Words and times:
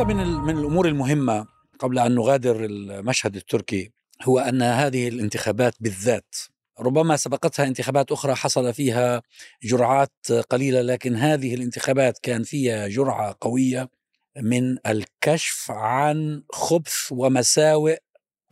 الحقيقة 0.00 0.24
من 0.24 0.40
من 0.40 0.58
الأمور 0.58 0.88
المهمة 0.88 1.46
قبل 1.78 1.98
أن 1.98 2.14
نغادر 2.14 2.64
المشهد 2.64 3.36
التركي 3.36 3.92
هو 4.22 4.38
أن 4.38 4.62
هذه 4.62 5.08
الانتخابات 5.08 5.74
بالذات 5.80 6.34
ربما 6.80 7.16
سبقتها 7.16 7.66
انتخابات 7.66 8.12
أخرى 8.12 8.34
حصل 8.34 8.74
فيها 8.74 9.22
جرعات 9.62 10.32
قليلة 10.50 10.80
لكن 10.82 11.16
هذه 11.16 11.54
الانتخابات 11.54 12.18
كان 12.18 12.42
فيها 12.42 12.88
جرعة 12.88 13.36
قوية 13.40 13.88
من 14.36 14.78
الكشف 14.86 15.70
عن 15.70 16.42
خبث 16.52 16.96
ومساوئ 17.10 17.98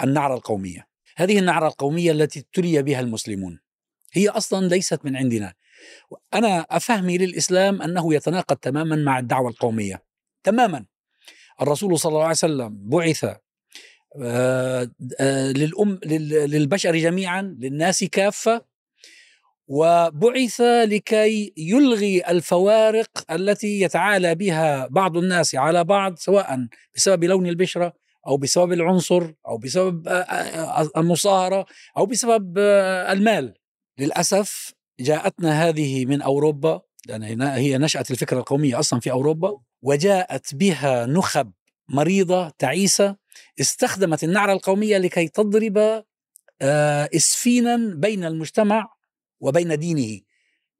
النعرة 0.02 0.34
القومية. 0.34 0.86
هذه 1.16 1.38
النعرة 1.38 1.68
القومية 1.68 2.12
التي 2.12 2.40
ابتلي 2.40 2.82
بها 2.82 3.00
المسلمون 3.00 3.60
هي 4.12 4.28
أصلا 4.28 4.68
ليست 4.68 5.04
من 5.04 5.16
عندنا. 5.16 5.54
أنا 6.34 6.66
أفهمي 6.70 7.18
للإسلام 7.18 7.82
أنه 7.82 8.14
يتناقض 8.14 8.56
تماما 8.56 8.96
مع 8.96 9.18
الدعوة 9.18 9.50
القومية. 9.50 10.02
تماما. 10.44 10.97
الرسول 11.62 11.98
صلى 11.98 12.10
الله 12.10 12.22
عليه 12.22 12.30
وسلم 12.30 12.78
بعث 12.88 13.24
آه، 14.22 14.90
آه، 15.20 15.52
للأم 15.52 16.00
للبشر 16.04 16.96
جميعا 16.96 17.42
للناس 17.42 18.04
كافة 18.04 18.64
وبعث 19.66 20.60
لكي 20.60 21.52
يلغي 21.56 22.30
الفوارق 22.30 23.24
التي 23.30 23.80
يتعالى 23.80 24.34
بها 24.34 24.86
بعض 24.86 25.16
الناس 25.16 25.54
على 25.54 25.84
بعض 25.84 26.16
سواء 26.16 26.66
بسبب 26.94 27.24
لون 27.24 27.46
البشرة 27.46 27.92
أو 28.26 28.36
بسبب 28.36 28.72
العنصر 28.72 29.32
أو 29.48 29.58
بسبب 29.58 30.08
آه، 30.08 30.90
المصاهرة 30.96 31.66
أو 31.96 32.06
بسبب 32.06 32.58
المال. 33.08 33.54
للأسف 33.98 34.74
جاءتنا 35.00 35.68
هذه 35.68 36.06
من 36.06 36.22
أوروبا 36.22 36.82
لأن 37.06 37.42
هي 37.42 37.78
نشأت 37.78 38.10
الفكرة 38.10 38.38
القومية 38.38 38.78
أصلا 38.78 39.00
في 39.00 39.10
أوروبا 39.10 39.60
وجاءت 39.82 40.54
بها 40.54 41.06
نخب 41.06 41.52
مريضة 41.88 42.48
تعيسة 42.48 43.16
استخدمت 43.60 44.24
النعرة 44.24 44.52
القومية 44.52 44.98
لكي 44.98 45.28
تضرب 45.28 46.04
آه، 46.62 47.08
إسفينا 47.16 47.76
بين 47.94 48.24
المجتمع 48.24 48.88
وبين 49.40 49.78
دينه 49.78 50.20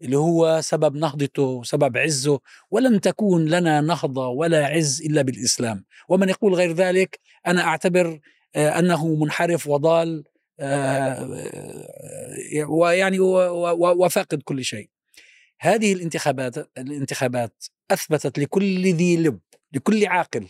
اللي 0.02 0.16
هو 0.16 0.60
سبب 0.62 0.96
نهضته 0.96 1.62
سبب 1.62 1.96
عزه 1.96 2.40
ولن 2.70 3.00
تكون 3.00 3.46
لنا 3.46 3.80
نهضة 3.80 4.28
ولا 4.28 4.66
عز 4.66 5.02
إلا 5.02 5.22
بالإسلام. 5.22 5.84
ومن 6.08 6.28
يقول 6.28 6.54
غير 6.54 6.72
ذلك 6.72 7.20
أنا 7.46 7.62
أعتبر 7.62 8.20
آه، 8.56 8.78
أنه 8.78 9.14
منحرف 9.14 9.66
وضال 9.66 10.24
آه، 10.60 11.28
ويعني 12.68 13.20
وفاقد 13.20 14.42
كل 14.42 14.64
شيء. 14.64 14.90
هذه 15.60 15.92
الانتخابات 15.92 16.58
الانتخابات 16.78 17.64
أثبتت 17.90 18.38
لكل 18.38 18.94
ذي 18.94 19.16
لب 19.16 19.40
لكل 19.72 20.06
عاقل 20.06 20.48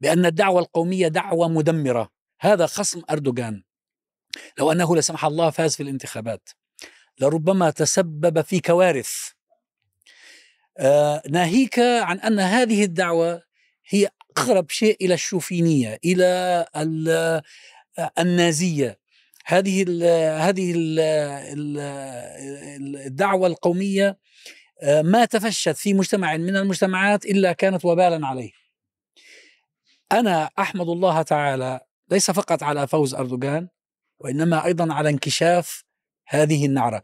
بأن 0.00 0.26
الدعوة 0.26 0.60
القومية 0.60 1.08
دعوة 1.08 1.48
مدمرة. 1.48 2.10
هذا 2.40 2.66
خصم 2.66 3.02
أردوغان. 3.10 3.62
لو 4.58 4.72
أنه 4.72 4.96
لا 4.96 5.00
سمح 5.00 5.24
الله 5.24 5.50
فاز 5.50 5.76
في 5.76 5.82
الانتخابات. 5.82 6.48
لربما 7.20 7.70
تسبب 7.70 8.40
في 8.40 8.60
كوارث. 8.60 9.12
آه 10.78 11.22
ناهيك 11.30 11.78
عن 11.78 12.20
أن 12.20 12.40
هذه 12.40 12.84
الدعوة 12.84 13.42
هي 13.88 14.08
أقرب 14.30 14.70
شيء 14.70 14.96
إلى 15.04 15.14
الشوفينية 15.14 15.98
إلى 16.04 16.66
النازية. 18.18 18.99
هذه 19.50 19.84
ال 19.88 20.02
هذه 20.40 20.72
ال 20.76 21.00
الدعوة 23.06 23.46
القومية 23.46 24.18
آه، 24.82 25.02
ما 25.02 25.24
تفشت 25.24 25.76
في 25.76 25.94
مجتمع 25.94 26.36
من 26.36 26.56
المجتمعات 26.56 27.24
إلا 27.24 27.52
كانت 27.52 27.84
وبالا 27.84 28.26
عليه. 28.26 28.50
أنا 30.12 30.50
أحمد 30.58 30.88
الله 30.88 31.22
تعالى 31.22 31.80
ليس 32.10 32.30
فقط 32.30 32.62
على 32.62 32.86
فوز 32.86 33.14
أردوغان 33.14 33.68
وإنما 34.20 34.64
أيضا 34.64 34.94
على 34.94 35.08
انكشاف 35.08 35.84
هذه 36.28 36.66
النعرة. 36.66 37.02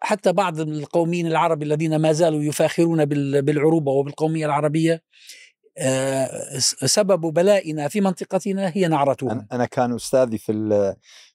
حتى 0.00 0.32
بعض 0.32 0.60
القوميين 0.60 1.26
العرب 1.26 1.62
الذين 1.62 1.96
ما 1.96 2.12
زالوا 2.12 2.42
يفاخرون 2.42 3.04
بالعروبة 3.40 3.92
وبالقومية 3.92 4.46
العربية 4.46 4.92
آه، 4.92 5.02
سبب 6.86 7.20
بلائنا 7.20 7.88
في 7.88 8.00
منطقتنا 8.00 8.72
هي 8.74 8.88
نعرتهم 8.88 9.46
أنا 9.52 9.64
كان 9.64 9.94
أستاذي 9.94 10.38
في 10.38 10.52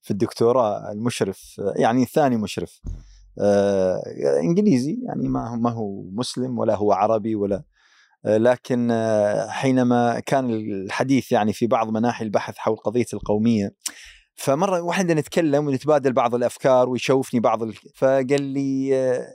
في 0.02 0.12
الدكتوراه 0.12 0.92
المشرف 0.92 1.62
يعني 1.76 2.04
الثاني 2.04 2.38
مشرف 2.38 2.82
آه، 3.42 4.04
إنجليزي 4.44 4.98
يعني 5.08 5.28
ما 5.28 5.56
ما 5.56 5.70
هو 5.70 6.04
مسلم 6.12 6.60
ولا 6.60 6.76
هو 6.76 6.92
عربي 6.92 7.36
ولا 7.36 7.64
آه، 8.26 8.38
لكن 8.38 8.92
آه، 8.92 9.48
حينما 9.48 10.20
كان 10.20 10.50
الحديث 10.50 11.32
يعني 11.32 11.54
في 11.54 11.68
بعض 11.68 11.90
مناحي 11.90 12.26
البحث 12.26 12.58
حول 12.58 12.76
قضية 12.76 13.06
القومية 13.14 13.76
فمرة 14.36 14.82
وإحنا 14.82 15.14
نتكلم 15.14 15.68
ونتبادل 15.68 16.14
بعض 16.14 16.36
الأفكار 16.36 16.90
ويشوفني 16.90 17.40
بعض 17.40 17.64
ال... 17.64 17.74
فقال 17.96 18.42
لي 18.42 18.96
آه، 18.96 19.28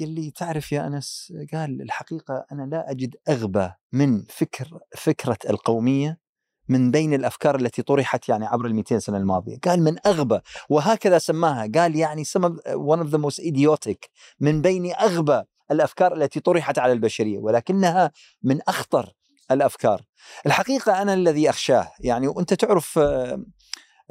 قال 0.00 0.08
لي 0.08 0.30
تعرف 0.30 0.72
يا 0.72 0.86
أنس 0.86 1.32
قال 1.52 1.82
الحقيقة 1.82 2.46
أنا 2.52 2.62
لا 2.62 2.90
أجد 2.90 3.16
أغبى 3.28 3.70
من 3.92 4.24
فكر 4.28 4.78
فكرة 4.96 5.38
القومية 5.50 6.26
من 6.68 6.90
بين 6.90 7.14
الأفكار 7.14 7.56
التي 7.56 7.82
طرحت 7.82 8.28
يعني 8.28 8.46
عبر 8.46 8.66
ال 8.66 8.74
200 8.74 8.98
سنة 8.98 9.16
الماضية، 9.16 9.58
قال 9.64 9.82
من 9.82 9.96
أغبى 10.06 10.40
وهكذا 10.68 11.18
سماها، 11.18 11.70
قال 11.74 11.96
يعني 11.96 12.24
one 12.24 12.98
of 12.98 13.10
the 13.10 13.18
most 13.18 13.40
idiotic 13.42 14.08
من 14.40 14.62
بين 14.62 14.94
أغبى 14.94 15.42
الأفكار 15.70 16.14
التي 16.14 16.40
طرحت 16.40 16.78
على 16.78 16.92
البشرية 16.92 17.38
ولكنها 17.38 18.10
من 18.42 18.60
أخطر 18.68 19.12
الأفكار. 19.50 20.02
الحقيقة 20.46 21.02
أنا 21.02 21.14
الذي 21.14 21.50
أخشاه 21.50 21.92
يعني 22.00 22.28
وأنت 22.28 22.54
تعرف 22.54 22.98
آه، 22.98 23.44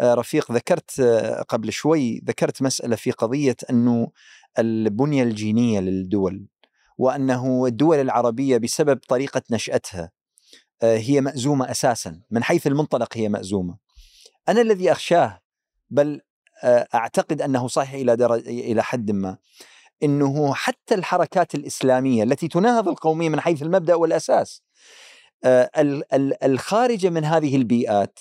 رفيق 0.02 0.52
ذكرت 0.52 1.00
آه، 1.00 1.42
قبل 1.42 1.72
شوي 1.72 2.22
ذكرت 2.26 2.62
مسألة 2.62 2.96
في 2.96 3.12
قضية 3.12 3.56
أنه 3.70 4.12
البنية 4.60 5.24
الجينية 5.24 5.80
للدول 5.80 6.48
وأنه 6.98 7.66
الدول 7.66 8.02
العربية 8.02 8.58
بسبب 8.58 9.00
طريقة 9.08 9.42
نشأتها 9.52 10.12
هي 10.84 11.22
مأزومة 11.22 11.72
أساسا 11.72 12.22
من 12.32 12.44
حيث 12.44 12.68
المنطلق 12.68 13.18
هي 13.18 13.30
مأزومة. 13.30 13.78
أنا 14.50 14.62
الذي 14.62 14.92
أخشاه 14.92 15.42
بل 15.90 16.22
أعتقد 16.96 17.42
أنه 17.42 17.68
صحيح 17.68 17.94
إلى 17.94 18.16
درجه 18.16 18.50
إلى 18.50 18.84
حد 18.84 19.12
ما 19.12 19.38
إنه 20.04 20.54
حتى 20.54 20.96
الحركات 20.96 21.56
الإسلامية 21.56 22.24
التي 22.24 22.48
تناهض 22.48 22.88
القوميه 22.88 23.30
من 23.30 23.40
حيث 23.40 23.62
المبدأ 23.62 23.96
والأساس 23.96 24.64
آه، 25.44 25.70
الخارجة 26.44 27.10
من 27.10 27.26
هذه 27.26 27.56
البيئات 27.56 28.20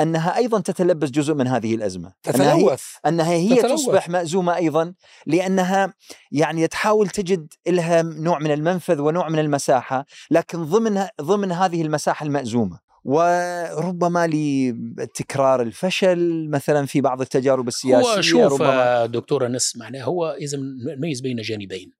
أنها 0.00 0.36
أيضا 0.36 0.60
تتلبس 0.60 1.10
جزء 1.10 1.34
من 1.34 1.46
هذه 1.46 1.74
الأزمة. 1.74 2.12
تتلوث 2.22 2.84
أنها 3.06 3.32
هي, 3.32 3.52
أنها 3.52 3.56
هي 3.56 3.74
تصبح 3.74 4.08
مأزومة 4.08 4.56
أيضا 4.56 4.94
لأنها 5.26 5.94
يعني 6.32 6.66
تحاول 6.66 7.08
تجد 7.08 7.46
لها 7.68 8.02
نوع 8.02 8.38
من 8.38 8.50
المنفذ 8.50 9.00
ونوع 9.00 9.28
من 9.28 9.38
المساحة 9.38 10.06
لكن 10.30 10.64
ضمن 10.64 11.06
ضمن 11.20 11.52
هذه 11.52 11.82
المساحة 11.82 12.26
المأزومة. 12.26 12.90
وربما 13.04 14.26
لتكرار 14.26 15.62
الفشل 15.62 16.48
مثلا 16.50 16.86
في 16.86 17.00
بعض 17.00 17.20
التجارب 17.20 17.68
السياسية 17.68 18.16
هو 18.16 18.20
شوف 18.20 18.52
ربما 18.52 19.06
دكتور 19.06 19.46
انس 19.46 19.76
معناه 19.76 20.02
هو 20.02 20.36
إذا 20.40 20.58
نميز 20.96 21.20
بين 21.20 21.36
جانبين 21.36 21.90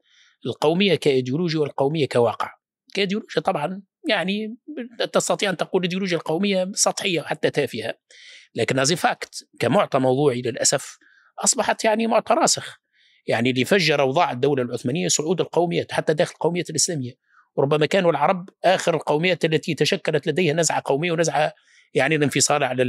القومية 0.46 0.94
كإيديولوجيا 0.94 1.60
والقومية 1.60 2.08
كواقع. 2.08 2.50
كإيديولوجيا 2.94 3.42
طبعا 3.42 3.82
يعني 4.08 4.56
تستطيع 5.12 5.50
أن 5.50 5.56
تقول 5.56 5.80
الايديولوجيا 5.80 6.16
القومية 6.16 6.70
سطحية 6.74 7.20
حتى 7.20 7.50
تافهة. 7.50 7.94
لكن 8.54 8.78
as 8.78 8.92
fact 8.92 9.48
كمعطى 9.60 9.98
موضوعي 9.98 10.42
للأسف 10.42 10.98
أصبحت 11.38 11.84
يعني 11.84 12.06
معطى 12.06 12.34
راسخ. 12.34 12.76
يعني 13.26 13.50
اللي 13.50 13.64
فجر 13.64 14.00
أوضاع 14.00 14.30
الدولة 14.30 14.62
العثمانية 14.62 15.08
صعود 15.08 15.40
القوميات 15.40 15.92
حتى 15.92 16.14
داخل 16.14 16.32
القومية 16.32 16.64
الإسلامية. 16.70 17.12
وربما 17.56 17.86
كانوا 17.86 18.10
العرب 18.10 18.48
آخر 18.64 18.94
القوميات 18.94 19.44
التي 19.44 19.74
تشكلت 19.74 20.26
لديها 20.26 20.54
نزعة 20.54 20.82
قومية 20.84 21.12
ونزعة 21.12 21.52
يعني 21.94 22.16
الانفصال 22.16 22.64
على 22.64 22.82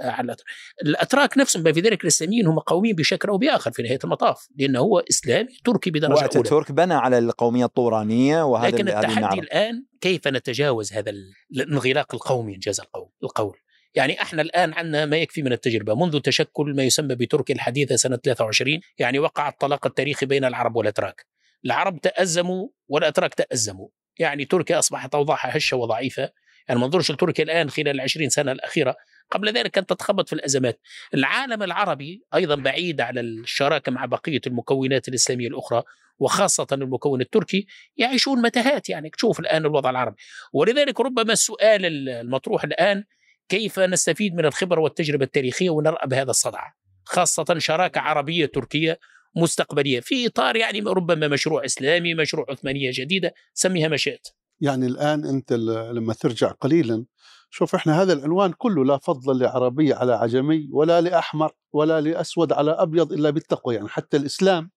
على 0.00 0.36
الأتراك. 0.82 1.38
نفسهم 1.38 1.72
في 1.72 1.80
ذلك 1.80 2.02
الاسلاميين 2.02 2.46
هم 2.46 2.58
قوميين 2.58 2.96
بشكل 2.96 3.28
أو 3.28 3.38
بآخر 3.38 3.72
في 3.72 3.82
نهاية 3.82 3.98
المطاف 4.04 4.48
لأنه 4.56 4.78
هو 4.78 4.98
إسلامي 4.98 5.58
تركي 5.64 5.90
بدرجة 5.90 6.12
أولى. 6.12 6.22
واتاتورك 6.22 6.72
بنى 6.72 6.94
على 6.94 7.18
القومية 7.18 7.64
الطورانية 7.64 8.42
وهذا 8.44 8.76
لكن 8.76 8.88
التحدي 8.88 9.40
الآن 9.40 9.84
كيف 10.00 10.28
نتجاوز 10.28 10.92
هذا 10.92 11.12
الانغلاق 11.52 12.14
القومي 12.14 12.54
انجاز 12.54 12.80
القول 12.80 13.08
القول؟ 13.22 13.56
يعني 13.94 14.22
إحنا 14.22 14.42
الآن 14.42 14.74
عندنا 14.74 15.06
ما 15.06 15.16
يكفي 15.16 15.42
من 15.42 15.52
التجربة. 15.52 15.94
منذ 15.94 16.20
تشكل 16.20 16.74
ما 16.76 16.82
يسمى 16.82 17.14
بتركيا 17.14 17.54
الحديثة 17.54 17.96
سنة 17.96 18.16
23 18.16 18.80
يعني 18.98 19.18
وقع 19.18 19.48
الطلاق 19.48 19.86
التاريخي 19.86 20.26
بين 20.26 20.44
العرب 20.44 20.76
والأتراك. 20.76 21.26
العرب 21.64 22.00
تأزموا 22.00 22.68
والأتراك 22.88 23.34
تأزموا. 23.34 23.88
يعني 24.18 24.44
تركيا 24.44 24.78
أصبحت 24.78 25.14
أوضاعها 25.14 25.56
هشة 25.56 25.76
وضعيفة. 25.76 26.30
يعني 26.68 26.80
ما 26.80 26.86
ننظرش 26.86 27.10
لتركيا 27.10 27.44
الآن 27.44 27.70
خلال 27.70 27.88
العشرين 27.88 28.28
سنة 28.28 28.52
الأخيرة 28.52 28.96
قبل 29.30 29.52
ذلك 29.52 29.70
كانت 29.70 29.90
تتخبط 29.90 30.28
في 30.28 30.32
الأزمات. 30.32 30.80
العالم 31.14 31.62
العربي 31.62 32.22
أيضا 32.34 32.54
بعيد 32.54 33.00
على 33.00 33.20
الشراكة 33.20 33.92
مع 33.92 34.04
بقية 34.04 34.40
المكونات 34.46 35.08
الإسلامية 35.08 35.48
الأخرى 35.48 35.82
وخاصة 36.18 36.66
المكون 36.72 37.20
التركي 37.20 37.66
يعيشون 37.96 38.42
متاهات 38.42 38.88
يعني. 38.88 39.10
تشوف 39.10 39.40
الآن 39.40 39.66
الوضع 39.66 39.90
العربي. 39.90 40.16
ولذلك 40.52 41.00
ربما 41.00 41.32
السؤال 41.32 42.08
المطروح 42.08 42.64
الآن 42.64 43.04
كيف 43.48 43.78
نستفيد 43.78 44.34
من 44.34 44.44
الخبرة 44.44 44.80
والتجربة 44.80 45.24
التاريخية 45.24 45.70
ونرأى 45.70 46.08
بهذا 46.08 46.30
الصدع؟ 46.30 46.60
خاصة 47.04 47.58
شراكة 47.58 48.00
عربية 48.00 48.46
تركية 48.46 48.98
مستقبلية 49.36 50.00
في 50.00 50.26
إطار 50.26 50.56
يعني 50.56 50.80
ربما 50.80 51.28
مشروع 51.28 51.64
إسلامي 51.64 52.14
مشروع 52.14 52.46
عثمانية 52.50 52.90
جديدة 52.94 53.34
سميها 53.54 53.88
ما 53.88 53.96
شئت 53.96 54.28
يعني 54.60 54.86
الآن 54.86 55.24
أنت 55.24 55.52
لما 55.92 56.14
ترجع 56.14 56.48
قليلا 56.48 57.04
شوف 57.50 57.74
إحنا 57.74 58.02
هذا 58.02 58.12
العنوان 58.12 58.52
كله 58.52 58.84
لا 58.84 58.98
فضل 58.98 59.38
لعربي 59.38 59.92
على 59.92 60.12
عجمي 60.12 60.68
ولا 60.72 61.00
لأحمر 61.00 61.52
ولا 61.72 62.00
لأسود 62.00 62.52
على 62.52 62.70
أبيض 62.70 63.12
إلا 63.12 63.30
بالتقوى. 63.30 63.74
يعني 63.74 63.88
حتى 63.88 64.16
الإسلام 64.16 64.70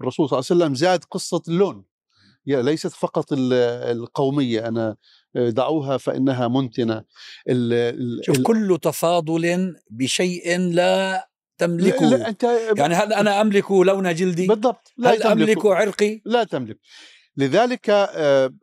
الرسول 0.00 0.28
صلى 0.28 0.38
الله 0.38 0.46
عليه 0.50 0.62
وسلم 0.62 0.74
زاد 0.74 1.04
قصة 1.04 1.42
اللون. 1.48 1.84
يعني 2.46 2.62
ليست 2.62 2.92
فقط 2.92 3.26
القومية 3.32 4.68
أنا 4.68 4.96
دعوها 5.34 5.96
فإنها 5.96 6.48
منتنة. 6.48 7.04
شوف 8.22 8.40
كل 8.42 8.78
تفاضل 8.82 9.76
بشيء 9.90 10.58
لا 10.58 11.28
تملكه 11.58 12.06
لا 12.06 12.16
لا 12.16 12.28
أنت 12.28 12.42
يعني 12.76 12.94
هل 12.94 13.12
أنا 13.12 13.40
أملك 13.40 13.70
لون 13.70 14.14
جلدي؟ 14.14 14.46
بالضبط 14.46 14.92
لا 14.96 15.14
هل 15.14 15.22
أملك 15.22 15.66
عرقي؟ 15.66 16.22
لا 16.24 16.44
تملك. 16.44 16.78
لذلك 17.36 17.90
آه، 17.90 18.54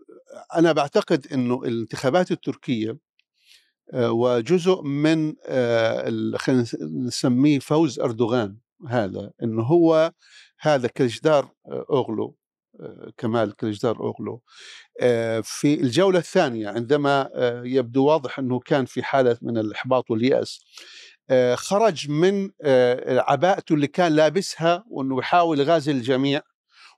أنا 0.55 0.71
بعتقد 0.71 1.27
إنه 1.33 1.63
الانتخابات 1.63 2.31
التركية 2.31 2.97
آه، 3.93 4.11
وجزء 4.11 4.81
من 4.81 5.33
آه، 5.45 6.37
خلينا 6.37 6.65
نسميه 6.81 7.59
فوز 7.59 7.99
أردوغان 7.99 8.57
هذا 8.87 9.31
إنه 9.43 9.63
هو 9.63 10.11
هذا 10.59 10.87
كلجدار 10.87 11.51
أوغلو 11.67 12.37
كمال 13.17 13.55
كلجدار 13.55 13.99
أوغلو. 13.99 14.41
في 15.43 15.73
الجولة 15.81 16.19
الثانية 16.19 16.69
عندما 16.69 17.29
يبدو 17.65 18.05
واضح 18.05 18.39
إنه 18.39 18.59
كان 18.59 18.85
في 18.85 19.03
حالة 19.03 19.37
من 19.41 19.57
الإحباط 19.57 20.11
واليأس 20.11 20.59
خرج 21.53 22.09
من 22.09 22.49
عباءته 23.07 23.73
اللي 23.73 23.87
كان 23.87 24.11
لابسها 24.11 24.83
وإنه 24.89 25.19
يحاول 25.19 25.59
يغازل 25.59 25.95
الجميع. 25.95 26.41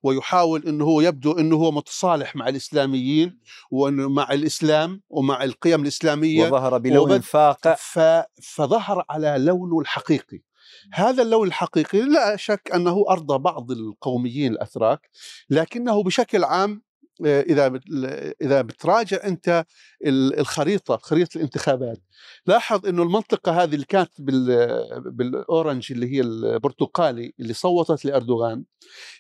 ويحاول 0.08 0.64
إنه 0.68 0.86
هو 0.86 1.02
يبدو 1.02 1.32
إنه 1.32 1.56
هو 1.56 1.72
متصالح 1.72 2.36
مع 2.36 2.50
الإسلاميين 2.50 3.40
وانه 3.72 4.10
مع 4.10 4.34
الإسلام 4.34 5.02
ومع 5.10 5.44
القيم 5.44 5.82
الإسلامية 5.82 6.48
وظهر 6.48 6.78
بلون 6.78 7.20
فاقع. 7.20 7.76
فظهر 8.42 9.06
على 9.10 9.36
لونه 9.40 9.80
الحقيقي. 9.80 10.42
هذا 10.94 11.24
اللون 11.24 11.48
الحقيقي 11.48 12.02
لا 12.02 12.36
شك 12.36 12.72
أنه 12.76 13.06
أرضى 13.10 13.38
بعض 13.38 13.72
القوميين 13.72 14.52
الأتراك 14.52 15.10
لكنه 15.50 16.04
بشكل 16.04 16.44
عام 16.44 16.87
إذا 17.26 17.80
إذا 18.42 18.62
بتراجع 18.62 19.18
أنت 19.24 19.66
الخريطة 20.06 20.98
خريطة 20.98 21.38
الانتخابات. 21.38 22.02
لاحظ 22.46 22.86
إنه 22.86 23.04
المنطقة 23.04 23.64
هذه 23.64 23.74
اللي 23.76 23.86
كانت 23.86 24.12
بالأورنج 25.06 25.92
اللي 25.92 26.14
هي 26.14 26.22
البرتقالي 26.22 27.34
اللي 27.40 27.54
صوتت 27.54 28.06
لأردوغان 28.06 28.64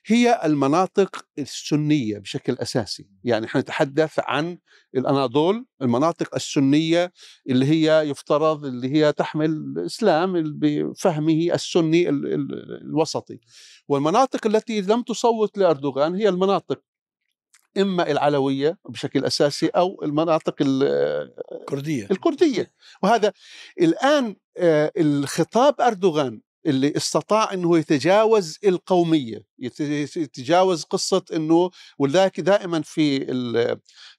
هي 0.05 0.41
المناطق 0.45 1.25
السنية 1.39 2.17
بشكل 2.17 2.53
أساسي. 2.53 3.09
يعني 3.23 3.45
إحنا 3.45 3.61
نتحدث 3.61 4.19
عن 4.19 4.57
الأناضول 4.95 5.65
المناطق 5.81 6.35
السنية 6.35 7.11
اللي 7.49 7.65
هي 7.65 8.09
يفترض 8.09 8.65
اللي 8.65 8.93
هي 8.93 9.13
تحمل 9.13 9.49
الإسلام 9.49 10.59
بفهمه 10.59 11.53
السني 11.53 12.09
الوسطي. 12.09 13.39
والمناطق 13.87 14.47
التي 14.47 14.81
لم 14.81 15.01
تصوت 15.01 15.57
لأردوغان 15.57 16.15
هي 16.15 16.29
المناطق 16.29 16.81
إما 17.77 18.11
العلوية 18.11 18.77
بشكل 18.89 19.25
أساسي 19.25 19.67
أو 19.67 20.03
المناطق 20.03 20.55
الكرديه 20.61 22.07
الكردية. 22.11 22.71
وهذا 23.03 23.33
الآن 23.81 24.35
آه، 24.57 24.91
الخطاب 24.97 25.81
أردوغان 25.81 26.41
اللي 26.65 26.93
استطاع 26.97 27.53
إنه 27.53 27.77
يتجاوز 27.77 28.57
القومية 28.65 29.45
يتجاوز 30.17 30.83
قصة 30.83 31.25
إنه 31.33 31.69
ولذلك 31.99 32.39
دائما 32.39 32.81
في 32.81 33.25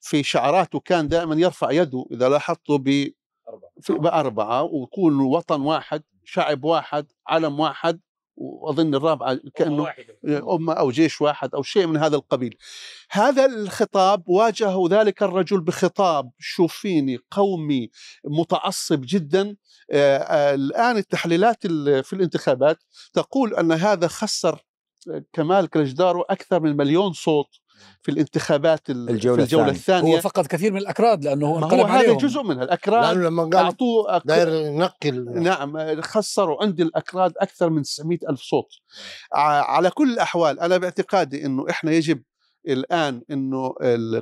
في 0.01 0.23
شعاراته 0.23 0.79
كان 0.79 1.07
دائما 1.07 1.35
يرفع 1.35 1.71
يده 1.71 2.05
إذا 2.11 2.29
لاحظته 2.29 2.77
ب 2.77 3.11
بأربعة 3.89 4.63
ويكون 4.63 5.19
وطن 5.19 5.61
واحد 5.61 6.03
شعب 6.23 6.63
واحد 6.63 7.11
علم 7.27 7.59
واحد. 7.59 7.99
وأظن 8.39 8.95
الرابعه 8.95 9.39
كأنه 9.55 9.93
أمة 10.27 10.73
أو 10.73 10.91
جيش 10.91 11.21
واحد 11.21 11.55
أو 11.55 11.63
شيء 11.63 11.87
من 11.87 11.97
هذا 11.97 12.15
القبيل. 12.15 12.57
هذا 13.11 13.45
الخطاب 13.45 14.23
واجهه 14.27 14.87
ذلك 14.89 15.23
الرجل 15.23 15.61
بخطاب 15.61 16.31
شوفيني 16.39 17.19
قومي 17.31 17.89
متعصب 18.25 19.01
جدا. 19.05 19.55
آه 19.91 20.53
الآن 20.53 20.97
التحليلات 20.97 21.67
في 22.07 22.13
الانتخابات 22.13 22.77
تقول 23.13 23.55
أن 23.55 23.71
هذا 23.71 24.07
خسر 24.07 24.65
كمال 25.33 25.69
كلجدارو 25.69 26.21
أكثر 26.21 26.59
من 26.59 26.77
مليون 26.77 27.13
صوت. 27.13 27.47
في 28.01 28.11
الانتخابات 28.11 28.89
الجولة, 28.89 29.37
في 29.37 29.43
الجولة 29.43 29.69
الثانية. 29.69 30.15
هو 30.15 30.21
فقد 30.21 30.47
كثير 30.47 30.71
من 30.71 30.77
الأكراد 30.77 31.23
لأنه 31.23 31.47
هو 31.47 31.57
انقلب 31.57 31.79
هو 31.79 31.85
هذا. 31.85 32.13
جزء 32.13 32.43
منها 32.43 32.63
الأكراد. 32.63 33.15
لأنه 33.15 33.27
لما 33.27 33.43
قال 33.43 33.55
أعطوه 33.55 34.17
أك... 34.17 34.21
داير 34.25 34.49
ينقل. 34.49 35.41
نعم 35.41 36.01
خسروا 36.01 36.63
عند 36.63 36.81
الأكراد 36.81 37.33
أكثر 37.37 37.69
من 37.69 37.81
900 37.81 38.17
ألف 38.29 38.41
صوت. 38.41 38.69
على 39.33 39.89
كل 39.89 40.13
الأحوال 40.13 40.59
أنا 40.59 40.77
باعتقادي 40.77 41.45
أنه 41.45 41.69
إحنا 41.69 41.91
يجب 41.91 42.23
الآن 42.67 43.21
إنه 43.31 43.73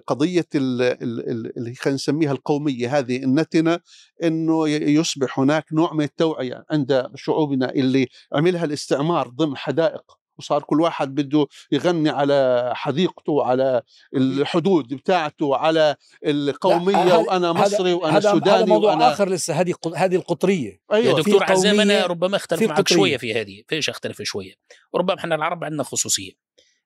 قضيه 0.08 0.46
اللي 0.56 1.76
خلينا 1.76 1.96
نسميها 1.96 2.32
القومية 2.32 2.98
هذه 2.98 3.24
النتنة 3.24 3.80
إنه 4.24 4.70
يصبح 4.70 5.40
هناك 5.40 5.66
نوع 5.74 5.94
من 5.94 6.04
التوعية 6.04 6.66
عند 6.72 7.08
شعوبنا 7.16 7.72
اللي 7.72 8.08
عملها 8.34 8.66
الاستعمار 8.66 9.28
ضمن 9.28 9.58
حدائق 9.58 10.17
وصار 10.38 10.64
كل 10.64 10.82
واحد 10.82 11.16
بده 11.16 11.48
يغني 11.72 12.10
على 12.10 12.72
حديقته 12.76 13.44
على 13.44 13.82
الحدود 14.16 14.94
بتاعته 14.94 15.56
على 15.56 15.96
القومية 16.26 17.14
وأنا 17.14 17.54
مصري 17.54 17.94
وأنا 17.94 18.18
هذا 18.18 18.32
سوداني 18.32 18.58
هذا 18.58 18.66
موضوع 18.66 18.92
وأنا 18.92 19.12
آخر 19.12 19.30
لسه 19.30 19.54
هذه 19.54 19.74
هذه 19.96 20.16
القطرية. 20.16 20.82
أيوه. 20.92 21.06
يا 21.06 21.14
دكتور 21.14 21.44
عزام 21.44 21.80
أنا 21.80 22.06
ربما 22.06 22.36
أختلف 22.36 22.62
معك 22.64 22.88
شوية 22.88 23.18
في 23.18 23.42
هذه 23.42 23.64
فيش 23.68 23.90
أختلف 23.90 24.22
شوية؟ 24.22 24.54
ربما 24.96 25.20
إحنا 25.20 25.36
العرب 25.36 25.64
عندنا 25.64 25.84
خصوصية. 25.84 26.32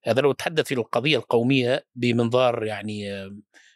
هذا 0.04 0.21
لو 0.21 0.31
تحدث 0.31 0.68
في 0.68 0.74
القضية 0.74 1.18
القومية 1.18 1.86
بمنظار 1.95 2.63
يعني 2.63 3.26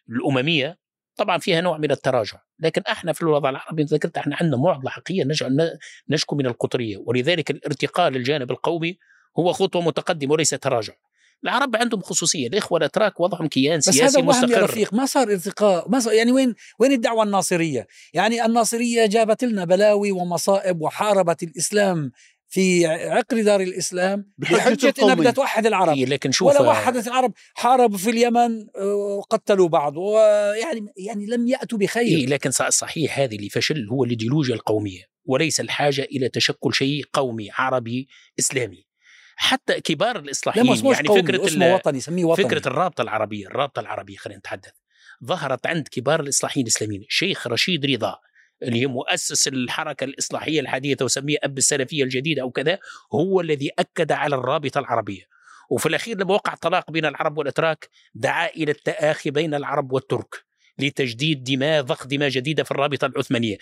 الأممية 0.09 0.85
طبعا 1.15 1.37
فيها 1.37 1.61
نوع 1.61 1.77
من 1.77 1.91
التراجع. 1.91 2.41
لكن 2.59 2.81
إحنا 2.81 3.13
في 3.13 3.21
الوضع 3.21 3.49
العربي 3.49 3.83
ذكرت 3.83 4.17
إحنا 4.17 4.37
عندنا 4.41 4.57
معضلة 4.57 4.89
حقيقية 4.89 5.27
نشكو 6.09 6.35
من 6.35 6.45
القطرية. 6.45 6.97
ولذلك 6.97 7.51
الارتقاء 7.51 8.09
للجانب 8.09 8.51
القومي 8.51 8.97
هو 9.39 9.53
خطوة 9.53 9.81
متقدمة 9.81 10.33
وليس 10.33 10.49
تراجع. 10.49 10.93
العرب 11.43 11.75
عندهم 11.75 12.01
خصوصية 12.01 12.47
الإخوة 12.47 12.77
الأتراك 12.77 13.19
وضعهم 13.19 13.47
كيان 13.47 13.81
سياسي 13.81 14.03
بس 14.03 14.15
هذا 14.15 14.25
مستقر 14.25 14.51
يا 14.51 14.63
رفيق 14.63 14.93
ما 14.93 15.05
صار 15.05 15.31
ارتقاء 15.31 15.89
ما 15.89 15.99
صار 15.99 16.13
يعني 16.13 16.31
وين 16.31 16.55
وين 16.79 16.91
الدعوة 16.91 17.23
الناصرية؟ 17.23 17.87
يعني 18.13 18.45
الناصرية 18.45 19.05
جابت 19.05 19.43
لنا 19.43 19.65
بلاوي 19.65 20.11
ومصائب 20.11 20.81
وحاربت 20.81 21.43
الإسلام 21.43 22.11
في 22.47 22.85
عقر 22.87 23.41
دار 23.41 23.61
الإسلام 23.61 24.31
بحجة 24.37 24.93
إنها 25.01 25.13
بدها 25.13 25.31
توحد 25.31 25.65
العرب. 25.65 25.97
إيه 25.97 26.05
لكن 26.05 26.31
شوف 26.31 26.47
ولا 26.47 26.61
وحدت 26.61 27.07
العرب 27.07 27.33
حاربوا 27.53 27.97
في 27.97 28.09
اليمن 28.09 28.67
وقتلوا 29.17 29.67
بعض. 29.67 29.97
ويعني 29.97 30.85
يعني 30.97 31.25
لم 31.25 31.47
يأتوا 31.47 31.77
بخير. 31.77 32.17
إيه 32.17 32.25
لكن 32.25 32.51
صحيح 32.51 33.19
هذه 33.19 33.35
اللي 33.35 33.49
فشل 33.49 33.89
هو 33.91 34.03
الايديولوجيا 34.03 34.55
القومية 34.55 35.03
وليس 35.25 35.59
الحاجة 35.59 36.01
إلى 36.01 36.29
تشكل 36.29 36.73
شيء 36.73 37.03
قومي 37.13 37.49
عربي 37.51 38.07
إسلامي. 38.39 38.84
حتى 39.35 39.81
كبار 39.81 40.19
الإصلاحيين 40.19 40.65
يعني 40.65 41.07
فكرة 41.07 41.45
اسمه 41.45 41.73
وطني 41.73 41.99
سميه 41.99 42.25
وطني. 42.25 42.45
فكرة 42.45 42.67
الرابطة 42.67 43.01
العربية 43.01 43.47
الرابطة 43.47 43.79
العربية 43.79 44.17
خلينا 44.17 44.39
نتحدث. 44.39 44.71
ظهرت 45.25 45.67
عند 45.67 45.87
كبار 45.87 46.19
الإصلاحيين 46.19 46.65
الإسلاميين 46.65 47.01
الشيخ 47.01 47.47
رشيد 47.47 47.85
رضا 47.85 48.19
اللي 48.63 48.85
هو 48.85 48.89
مؤسس 48.89 49.47
الحركة 49.47 50.03
الإصلاحية 50.03 50.59
الحديثة 50.59 51.05
وسميه 51.05 51.37
أب 51.43 51.57
السلفية 51.57 52.03
الجديدة 52.03 52.41
أو 52.41 52.51
كذا 52.51 52.79
هو 53.13 53.41
الذي 53.41 53.69
أكد 53.79 54.11
على 54.11 54.35
الرابطة 54.35 54.79
العربية. 54.79 55.23
وفي 55.69 55.85
الأخير 55.85 56.17
لما 56.17 56.33
وقع 56.33 56.55
طلاق 56.55 56.91
بين 56.91 57.05
العرب 57.05 57.37
والأتراك 57.37 57.89
دعا 58.13 58.47
إلى 58.47 58.71
التآخي 58.71 59.31
بين 59.31 59.53
العرب 59.53 59.91
والترك. 59.91 60.44
لتجديد 60.79 61.43
دماء 61.43 61.81
ضخ 61.81 62.07
دماء 62.07 62.29
جديدة 62.29 62.63
في 62.63 62.71
الرابطة 62.71 63.05
العثمانية. 63.05 63.57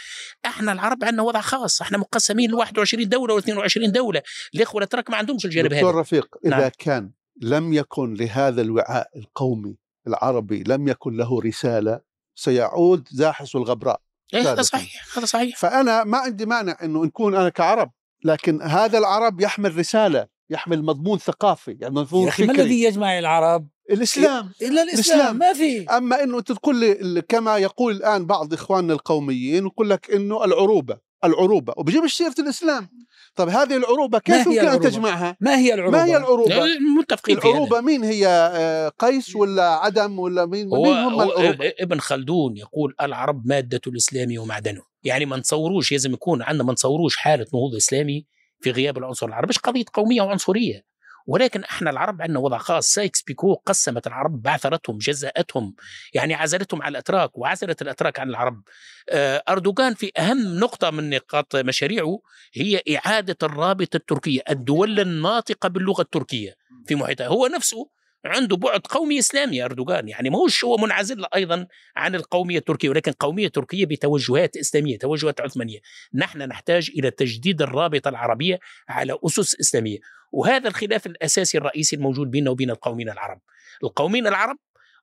إحنا 0.45 0.71
العرب 0.71 1.03
عندنا 1.03 1.23
وضع 1.23 1.41
خاص، 1.41 1.81
إحنا 1.81 1.97
مقسمين 1.97 2.51
ل 2.51 2.53
21 2.53 3.09
دولة 3.09 3.33
و 3.33 3.37
22 3.37 3.91
دولة، 3.91 4.21
الإخوة 4.55 4.79
الاتراك 4.79 5.09
ما 5.09 5.17
عندهمش 5.17 5.45
الجانب 5.45 5.73
هذا. 5.73 5.81
دكتور 5.81 5.95
رفيق 5.95 6.35
إذا 6.45 6.57
نعم. 6.57 6.71
كان 6.79 7.11
لم 7.41 7.73
يكن 7.73 8.13
لهذا 8.13 8.61
الوعاء 8.61 9.09
القومي 9.15 9.77
العربي 10.07 10.63
لم 10.67 10.87
يكن 10.87 11.17
له 11.17 11.41
رسالة 11.41 12.01
سيعود 12.35 13.07
زاحس 13.11 13.55
الغبراء 13.55 14.01
إيه، 14.33 14.51
هذا. 14.51 14.61
صحيح 14.61 15.17
هذا 15.17 15.25
صحيح 15.25 15.57
فأنا 15.57 16.03
ما 16.03 16.17
عندي 16.17 16.45
مانع 16.45 16.77
إنه 16.83 17.05
نكون 17.05 17.35
أنا 17.35 17.49
كعرب 17.49 17.91
لكن 18.25 18.61
هذا 18.61 18.97
العرب 18.97 19.41
يحمل 19.41 19.77
رسالة 19.77 20.27
يحمل 20.53 20.83
مضمون 20.83 21.17
ثقافي 21.17 21.77
يعني 21.81 21.93
مضمون 21.93 22.27
يا 22.39 22.45
ما 22.45 22.53
الذي 22.53 22.83
يجمع 22.83 23.19
العرب 23.19 23.67
الإسلام 23.91 24.51
إلا 24.61 24.83
الإسلام 24.83 25.19
الإسلام. 25.19 25.37
ما 25.37 25.53
في 25.53 25.85
أما 25.85 26.23
إنه 26.23 26.39
أنت 26.39 26.51
تقول 26.51 26.75
لي 26.75 27.21
كما 27.21 27.57
يقول 27.57 27.95
الآن 27.95 28.25
بعض 28.25 28.53
إخواننا 28.53 28.93
القوميين 28.93 29.65
يقول 29.65 29.89
لك 29.89 30.11
إنه 30.11 30.43
العروبة 30.45 30.97
العروبة 31.23 31.73
وبجيب 31.77 32.07
سيره 32.07 32.35
الإسلام 32.39 32.89
طب 33.35 33.49
هذه 33.49 33.77
العروبة 33.77 34.19
كيف 34.19 34.47
يمكن 34.47 34.67
أن؟ 34.67 34.79
تجمعها؟ 34.79 35.37
ما 35.41 35.57
هي 35.57 35.73
العروبة 35.73 35.97
ما 35.97 36.05
هي 36.05 36.17
العروبة؟ 36.17 36.55
لا، 36.55 36.65
متفقين 36.99 37.39
في 37.39 37.47
هذا. 37.47 37.51
العروبة 37.51 37.81
مين 37.81 38.03
هي 38.03 38.27
آه، 38.27 38.89
قيس 38.99 39.35
ولا 39.35 39.63
عدنان 39.69 40.19
ولا 40.19 40.45
مين 40.45 40.67
هو, 40.67 40.83
مين 40.83 40.93
هم 40.93 41.21
العروبة؟ 41.21 41.73
ابن 41.79 41.99
خلدون 41.99 42.57
يقول 42.57 42.95
العرب 43.01 43.47
مادة 43.47 43.81
الإسلام 43.87 44.37
ومعدنه 44.37 44.81
يعني 45.03 45.25
ما 45.25 45.37
نتصوروش 45.37 45.91
لازم 45.91 46.13
يكون 46.13 46.41
عندنا 46.41 46.63
ما 46.63 46.73
نتصوروش 46.73 47.17
حالة 47.17 47.45
نهوض 47.53 47.75
إسلامي 47.75 48.25
في 48.63 48.71
غياب 48.71 48.97
العنصر 48.97 49.25
العربي. 49.25 49.49
مش 49.49 49.59
قضية 49.59 49.85
قومية 49.93 50.21
وعنصرية. 50.21 50.93
ولكن 51.27 51.63
إحنا 51.63 51.89
العرب 51.89 52.21
عندنا 52.21 52.39
وضع 52.39 52.57
خاص. 52.57 52.87
سايكس 52.87 53.21
بيكو 53.21 53.53
قسمت 53.53 54.07
العرب 54.07 54.41
بعثرتهم 54.41 54.97
جزأتهم 54.97 55.75
يعني 56.13 56.33
عزلتهم 56.33 56.81
على 56.81 56.91
الإتراك 56.91 57.37
وعزلت 57.37 57.81
الإتراك 57.81 58.19
عن 58.19 58.29
العرب. 58.29 58.61
آه، 59.09 59.43
أردوغان 59.49 59.93
في 59.93 60.11
أهم 60.17 60.59
نقطة 60.59 60.89
من 60.89 61.09
نقاط 61.09 61.55
مشاريعه 61.55 62.19
هي 62.53 62.81
إعادة 62.95 63.37
الرابطة 63.43 63.97
التركية 63.97 64.41
الدول 64.49 64.99
الناطقة 64.99 65.69
باللغة 65.69 66.01
التركية 66.01 66.55
في 66.87 66.95
محيطها. 66.95 67.27
هو 67.27 67.47
نفسه 67.47 67.89
عنده 68.25 68.57
بعد 68.57 68.79
قومي 68.79 69.19
إسلامي 69.19 69.65
أردوغان. 69.65 70.07
يعني 70.07 70.29
ما 70.29 70.37
هوش 70.37 70.65
هو 70.65 70.77
منعزل 70.77 71.25
أيضا 71.35 71.67
عن 71.95 72.15
القومية 72.15 72.57
التركية 72.57 72.89
ولكن 72.89 73.11
قومية 73.11 73.47
تركية 73.47 73.85
بتوجهات 73.85 74.57
إسلامية 74.57 74.97
توجهات 74.97 75.41
عثمانية. 75.41 75.79
نحن 76.13 76.41
نحتاج 76.41 76.91
إلى 76.97 77.11
تجديد 77.11 77.61
الرابطة 77.61 78.09
العربية 78.09 78.59
على 78.89 79.17
أسس 79.25 79.59
إسلامية. 79.59 79.97
وهذا 80.31 80.67
الخلاف 80.67 81.05
الأساسي 81.05 81.57
الرئيسي 81.57 81.95
الموجود 81.95 82.31
بيننا 82.31 82.49
وبين 82.49 82.69
القومين 82.69 83.09
العرب. 83.09 83.39
القومين 83.83 84.27
العرب 84.27 84.57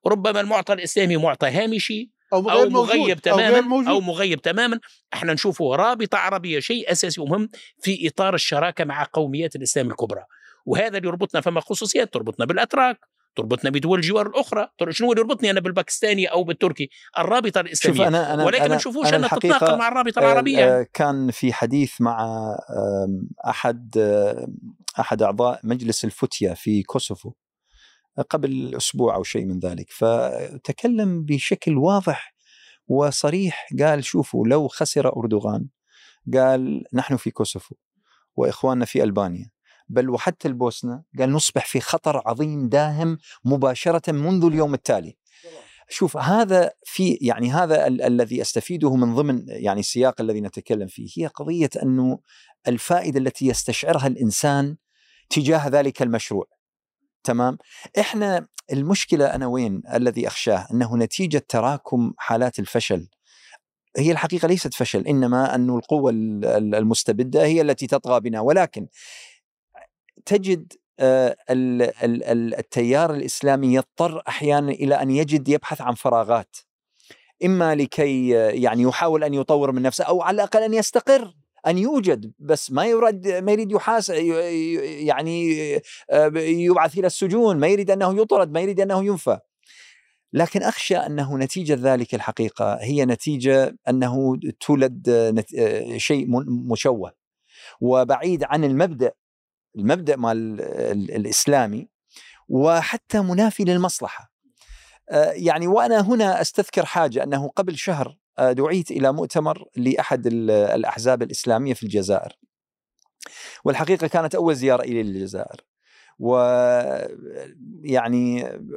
ربما 0.06 0.40
المعطى 0.40 0.72
الإسلامي 0.72 1.16
معطى 1.16 1.48
هامشي 1.48 2.10
أو 2.32 2.48
غير 2.48 2.62
أو 2.62 2.68
مغيب 2.68 2.72
موجود 2.72 2.96
أو 2.96 3.06
غير 3.06 3.16
تماما 3.16 3.90
أو 3.90 4.00
مغيب 4.00 4.42
تماما. 4.42 4.80
إحنا 5.12 5.32
نشوفه 5.32 5.74
رابطة 5.74 6.18
عربية 6.18 6.60
شيء 6.60 6.92
أساسي 6.92 7.20
ومهم 7.20 7.48
في 7.82 8.08
إطار 8.08 8.34
الشراكة 8.34 8.84
مع 8.84 9.06
قوميات 9.12 9.56
الإسلام 9.56 9.90
الكبرى. 9.90 10.24
وهذا 10.66 10.96
اللي 10.96 11.08
يربطنا 11.08 11.40
فما 11.40 11.60
خصوصيات 11.60 12.14
تربطنا 12.14 12.46
بالأتراك 12.46 12.98
تربطنا 13.36 13.70
بدول 13.70 13.98
الجوار 13.98 14.26
الأخرى 14.26 14.68
شنو 14.90 15.12
اللي 15.12 15.20
يربطني 15.20 15.50
أنا 15.50 15.60
بالباكستاني 15.60 16.26
أو 16.26 16.44
بالتركي؟ 16.44 16.90
الرابطة 17.18 17.60
الإسلامية. 17.60 17.98
شوف 17.98 18.06
أنا 18.06 18.34
أنا 18.34 18.44
ولكن 18.44 18.60
ما 18.60 18.66
أنا 18.66 18.76
نشوفوش 18.76 19.08
أنا 19.08 19.16
الحقيقة 19.16 19.58
تتناقض 19.58 19.78
مع 19.78 19.88
الرابطة 19.88 20.18
آه، 20.18 20.22
العربية. 20.22 20.80
آه، 20.80 20.86
كان 20.92 21.30
في 21.30 21.52
حديث 21.52 22.00
مع 22.00 22.46
أحد 23.46 23.94
آه، 23.98 24.48
أحد 25.00 25.22
أعضاء 25.22 25.60
مجلس 25.64 26.04
الفتية 26.04 26.52
في 26.54 26.82
كوسوفو 26.82 27.32
قبل 28.30 28.76
أسبوع 28.76 29.14
أو 29.14 29.22
شيء 29.22 29.44
من 29.44 29.58
ذلك. 29.58 29.86
فتكلم 29.90 31.24
بشكل 31.24 31.78
واضح 31.78 32.34
وصريح 32.88 33.68
قال 33.80 34.04
شوفوا 34.04 34.46
لو 34.46 34.68
خسر 34.68 35.16
أردوغان 35.16 35.66
قال 36.34 36.84
نحن 36.94 37.16
في 37.16 37.30
كوسوفو 37.30 37.74
وإخواننا 38.36 38.84
في 38.84 39.02
ألبانيا. 39.02 39.50
بل 39.90 40.10
وحتى 40.10 40.48
البوسنة 40.48 41.02
قال 41.18 41.32
نصبح 41.32 41.66
في 41.66 41.80
خطر 41.80 42.22
عظيم 42.28 42.68
داهم 42.68 43.18
مباشرة 43.44 44.12
منذ 44.12 44.44
اليوم 44.44 44.74
التالي. 44.74 45.16
شوف 45.88 46.16
هذا 46.16 46.70
في 46.84 47.18
يعني 47.20 47.50
هذا 47.52 47.86
ال- 47.86 48.02
الذي 48.02 48.40
أستفيده 48.42 48.94
من 48.96 49.14
ضمن 49.14 49.44
يعني 49.48 49.80
السياق 49.80 50.20
الذي 50.20 50.40
نتكلم 50.40 50.86
فيه 50.86 51.08
هي 51.16 51.26
قضية 51.26 51.70
أنه 51.82 52.18
الفائدة 52.68 53.18
التي 53.18 53.46
يستشعرها 53.46 54.06
الإنسان 54.06 54.76
تجاه 55.30 55.68
ذلك 55.68 56.02
المشروع. 56.02 56.44
تمام؟ 57.24 57.58
إحنا 57.98 58.46
المشكلة 58.72 59.26
أنا 59.26 59.46
وين 59.46 59.82
الذي 59.94 60.26
أخشاه؟ 60.26 60.66
أنه 60.72 60.96
نتيجة 60.96 61.44
تراكم 61.48 62.12
حالات 62.18 62.58
الفشل. 62.58 63.08
هي 63.96 64.12
الحقيقة 64.12 64.48
ليست 64.48 64.74
فشل 64.74 65.06
إنما 65.06 65.54
انه 65.54 65.76
القوة 65.78 66.10
ال- 66.10 66.44
ال- 66.44 66.74
المستبدة 66.74 67.44
هي 67.44 67.60
التي 67.60 67.86
تطغى 67.86 68.20
بنا 68.20 68.40
ولكن 68.40 68.86
تجد 70.26 70.72
آه، 71.00 71.36
ال- 71.50 71.82
ال- 71.82 72.24
ال- 72.24 72.54
التيار 72.58 73.14
الإسلامي 73.14 73.74
يضطر 73.74 74.22
أحيانا 74.28 74.72
إلى 74.72 74.94
أن 74.94 75.10
يجد 75.10 75.48
يبحث 75.48 75.80
عن 75.80 75.94
فراغات 75.94 76.56
إما 77.44 77.74
لكي 77.74 78.38
آه، 78.38 78.50
يعني 78.50 78.82
يحاول 78.82 79.24
أن 79.24 79.34
يطور 79.34 79.72
من 79.72 79.82
نفسه 79.82 80.04
أو 80.04 80.22
على 80.22 80.34
الأقل 80.34 80.62
أن 80.62 80.74
يستقر 80.74 81.34
أن 81.66 81.78
يوجد 81.78 82.32
بس 82.38 82.72
ما 82.72 82.86
يرد 82.86 83.28
ما 83.28 83.52
يريد 83.52 83.72
يحاس 83.72 84.08
يعني 84.08 85.56
آه، 86.10 86.32
يبعث 86.38 86.98
إلى 86.98 87.06
السجون 87.06 87.56
ما 87.56 87.66
يريد 87.66 87.90
أنه 87.90 88.20
يطرد 88.22 88.52
ما 88.52 88.60
يريد 88.60 88.80
أنه 88.80 89.04
ينفى. 89.04 89.38
لكن 90.32 90.62
أخشى 90.62 90.96
أنه 90.96 91.38
نتيجة 91.38 91.78
ذلك 91.80 92.14
الحقيقة 92.14 92.74
هي 92.80 93.04
نتيجة 93.04 93.76
أنه 93.88 94.36
تولد 94.60 95.10
شيء 95.96 96.26
مشوه. 96.70 97.12
وبعيد 97.80 98.44
عن 98.44 98.64
المبدأ 98.64 99.12
المبدأ 99.76 100.16
مال 100.16 100.60
ال- 100.60 101.10
الإسلامي 101.16 101.88
وحتى 102.48 103.20
منافي 103.20 103.64
للمصلحة. 103.64 104.32
آه، 105.10 105.32
يعني 105.32 105.66
وأنا 105.66 106.00
هنا 106.00 106.40
أستذكر 106.40 106.84
حاجة 106.84 107.22
أنه 107.22 107.48
قبل 107.48 107.76
شهر 107.78 108.16
آه، 108.38 108.52
دعيت 108.52 108.90
إلى 108.90 109.12
مؤتمر 109.12 109.64
لأحد 109.76 110.26
ال- 110.26 110.50
الأحزاب 110.50 111.22
الإسلامية 111.22 111.74
في 111.74 111.82
الجزائر. 111.82 112.38
والحقيقة 113.64 114.06
كانت 114.06 114.34
أول 114.34 114.56
زيارة 114.56 114.82
إلي 114.82 115.02
للجزائر. 115.02 115.60
ويعني 116.22 118.08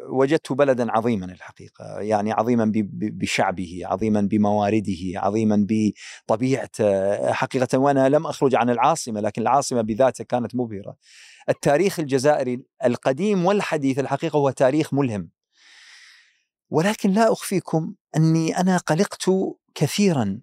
وجدت 0.09 0.53
بلدا 0.53 0.91
عظيما 0.91 1.25
الحقيقة، 1.25 1.99
يعني 1.99 2.31
عظيما 2.31 2.71
بشعبه، 2.93 3.81
عظيما 3.83 4.21
بموارده، 4.21 5.11
عظيما 5.15 5.67
بطبيعته، 5.69 7.31
حقيقة 7.33 7.77
وأنا 7.77 8.09
لم 8.09 8.27
أخرج 8.27 8.55
عن 8.55 8.69
العاصمة 8.69 9.21
لكن 9.21 9.41
العاصمة 9.41 9.81
بذاتها 9.81 10.23
كانت 10.23 10.55
مبهرة. 10.55 10.95
التاريخ 11.49 11.99
الجزائري 11.99 12.63
القديم 12.85 13.45
والحديث 13.45 13.99
الحقيقة 13.99 14.37
هو 14.37 14.49
تاريخ 14.49 14.93
ملهم. 14.93 15.29
ولكن 16.69 17.11
لا 17.11 17.31
أخفيكم 17.31 17.93
أني 18.17 18.57
أنا 18.57 18.77
قلقت 18.77 19.29
كثيرا 19.75 20.41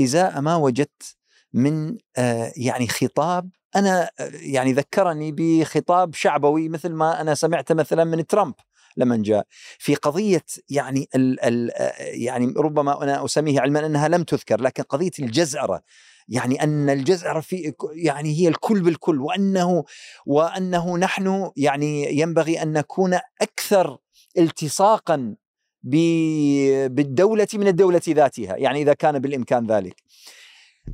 إزاء 0.00 0.40
ما 0.40 0.56
وجدت 0.56 1.17
من 1.52 1.96
آه، 2.16 2.52
يعني 2.56 2.88
خطاب 2.88 3.50
أنا 3.76 4.10
آه، 4.20 4.30
يعني 4.34 4.72
ذكرني 4.72 5.32
بخطاب 5.32 6.14
شعبوي 6.14 6.68
مثل 6.68 6.88
ما 6.88 7.20
أنا 7.20 7.34
سمعته 7.34 7.74
مثلا 7.74 8.04
من 8.04 8.26
ترامب 8.26 8.54
لما 8.96 9.16
جاء. 9.16 9.46
في 9.78 9.94
قضية 9.94 10.44
يعني 10.70 11.08
ال 11.14 11.44
ال 11.44 11.70
آه، 11.70 11.92
يعني 11.98 12.54
ربما 12.56 13.02
أنا 13.02 13.24
أسميه 13.24 13.60
علما 13.60 13.86
أنها 13.86 14.08
لم 14.08 14.22
تذكر 14.22 14.60
لكن 14.60 14.82
قضية 14.82 15.10
الجزعره 15.18 15.82
يعني 16.28 16.62
أن 16.62 16.90
الجزعره 16.90 17.40
في 17.40 17.74
يعني 17.92 18.40
هي 18.40 18.48
الكل 18.48 18.80
بالكل 18.80 19.20
وأنه 19.20 19.84
وأنه 20.26 20.96
نحن 20.98 21.50
يعني 21.56 22.18
ينبغي 22.20 22.62
أن 22.62 22.72
نكون 22.72 23.18
أكثر 23.42 23.98
التصاقا 24.38 25.34
بالدولة 25.82 27.46
من 27.54 27.68
الدولة 27.68 28.00
ذاتها 28.08 28.56
يعني 28.56 28.82
إذا 28.82 28.94
كان 28.94 29.18
بالإمكان 29.18 29.66
ذلك. 29.66 30.02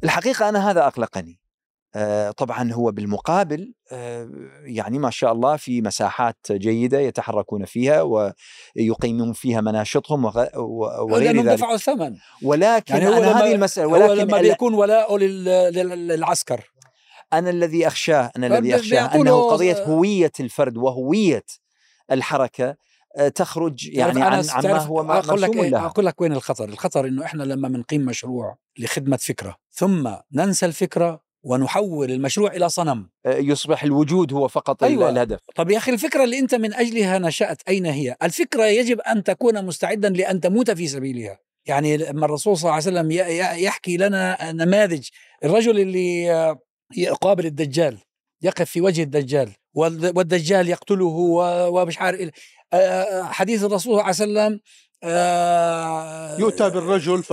الحقيقة 0.05 0.49
أنا 0.49 0.71
هذا 0.71 0.87
أقلقني. 0.87 1.41
آه، 1.97 2.31
طبعا 2.31 2.73
هو 2.73 2.91
بالمقابل 2.93 3.75
آه، 3.93 4.29
يعني 4.65 4.99
ما 4.99 5.11
شاء 5.11 5.33
الله 5.33 5.57
في 5.57 5.83
مساحات 5.83 6.37
جيدة 6.51 6.99
يتحركون 7.01 7.65
فيها 7.65 8.03
ويقيمون 8.77 9.33
فيها 9.33 9.61
مناشطهم 9.61 10.25
وغير 10.57 11.37
ذلك. 11.37 11.45
دفعوا 11.45 11.75
الثمن. 11.75 12.17
ولكن 12.43 12.95
يعني 12.95 13.09
هو 13.09 13.13
أنا 13.13 13.27
لما- 13.27 13.41
هذه 13.45 13.55
المساله 13.55 13.87
هو 13.87 13.93
ولكن 13.93 14.15
لما 14.29 14.41
بيكون 14.41 14.75
لل- 15.19 16.07
للعسكر. 16.09 16.71
أنا 17.33 17.51
الذي 17.51 17.87
أخشاه 17.87 18.31
أنا 18.37 18.47
الذي 18.47 18.77
أخشاه 18.77 19.15
أنه 19.15 19.51
قضية 19.51 19.85
هوية 19.85 20.33
الفرد 20.41 20.77
وهوية 20.77 21.45
الحركة 22.11 22.77
تخرج 23.35 23.87
يعني 23.89 24.23
عن 24.23 24.45
عن 24.51 24.65
ما 24.67 24.79
هو 24.79 25.03
ما- 25.05 25.19
أقول 25.19 25.43
لك 25.43 25.49
مرسوم 25.51 25.65
إيه؟ 25.65 25.71
لها 25.71 25.87
أقول 25.87 26.07
لك 26.07 26.21
وين 26.21 26.33
الخطر. 26.33 26.69
الخطر 26.69 27.07
إنه 27.07 27.25
إحنا 27.25 27.43
لما 27.43 27.69
بنقيم 27.69 28.01
مشروع 28.01 28.57
لخدمة 28.79 29.17
فكرة 29.17 29.57
ثم 29.73 30.11
ننسى 30.33 30.67
الفكرة 30.67 31.25
ونحول 31.43 32.11
المشروع 32.11 32.53
إلى 32.53 32.69
صنم. 32.69 33.11
آه، 33.27 33.35
يصبح 33.37 33.85
الوجود 33.85 34.33
هو 34.33 34.49
فقط 34.49 34.83
أيوة. 34.85 35.09
الهدف. 35.11 35.41
طب 35.55 35.71
يا 35.71 35.79
أخي 35.79 35.93
الفكرة 35.93 36.25
اللي 36.25 36.39
أنت 36.39 36.55
من 36.55 36.75
أجلها 36.75 37.19
نشأت 37.19 37.63
أين 37.69 37.87
هي؟ 37.87 38.17
الفكرة 38.23 38.65
يجب 38.67 39.01
أن 39.01 39.23
تكون 39.23 39.65
مستعدا 39.67 40.09
لأن 40.09 40.41
تموت 40.41 40.71
في 40.71 40.87
سبيلها. 40.87 41.39
يعني 41.67 41.97
لما 41.97 42.27
الرسول 42.27 42.57
صلى 42.57 42.63
الله 42.63 42.73
عليه 42.73 43.01
وسلم 43.01 43.11
يحكي 43.65 43.97
لنا 43.97 44.53
نماذج 44.53 45.09
الرجل 45.45 45.79
اللي 45.81 46.33
آه، 46.33 46.59
يقابل 46.97 47.47
الدجال. 47.47 47.99
يقف 48.45 48.71
في 48.71 48.81
وجه 48.81 49.03
الدجال 49.03 49.51
وال- 49.75 50.13
والدجال 50.17 50.69
يقتله 50.69 51.05
و- 51.07 51.81
ومش 51.83 51.99
عارف 51.99 52.19
إيه. 52.21 52.31
آه، 52.73 53.23
حديث 53.23 53.65
الرسول 53.65 53.81
صلى 53.81 53.93
الله 53.93 54.03
عليه 54.03 54.11
وسلم 54.51 54.61
آه، 55.05 56.39
يؤتى 56.41 56.71
بالرجل 56.71 57.23
ف... 57.23 57.33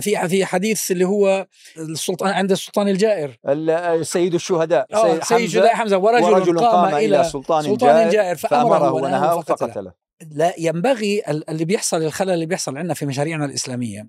في 0.00 0.28
في 0.28 0.44
حديث 0.44 0.90
اللي 0.90 1.04
هو 1.04 1.46
السلطان 1.78 2.28
عند 2.32 2.50
السلطان 2.52 2.88
الجائر 2.88 3.38
ال- 3.48 4.06
سيد 4.06 4.34
الشهداء 4.34 4.86
آه، 4.94 5.20
سيد 5.20 5.40
الشهداء 5.40 5.74
حمزة 5.74 5.98
ورجل, 5.98 6.24
ورجل 6.24 6.58
قام 6.58 6.94
إلى 6.94 7.24
سلطان, 7.24 7.62
سلطان 7.64 7.88
جائر 7.96 8.10
جائر 8.10 8.36
فأمره 8.36 8.92
ونهاه 8.92 9.40
فقتله 9.40 9.92
لا 10.30 10.54
ينبغي 10.58 11.22
ال- 11.28 11.50
اللي 11.50 11.64
بيحصل 11.64 12.02
الخلل 12.02 12.30
اللي 12.30 12.46
بيحصل 12.46 12.76
عندنا 12.78 12.94
في 12.94 13.06
مشاريعنا 13.06 13.44
الإسلامية 13.44 14.08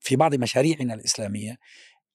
في 0.00 0.16
بعض 0.16 0.34
مشاريعنا 0.34 0.94
الإسلامية 0.94 1.58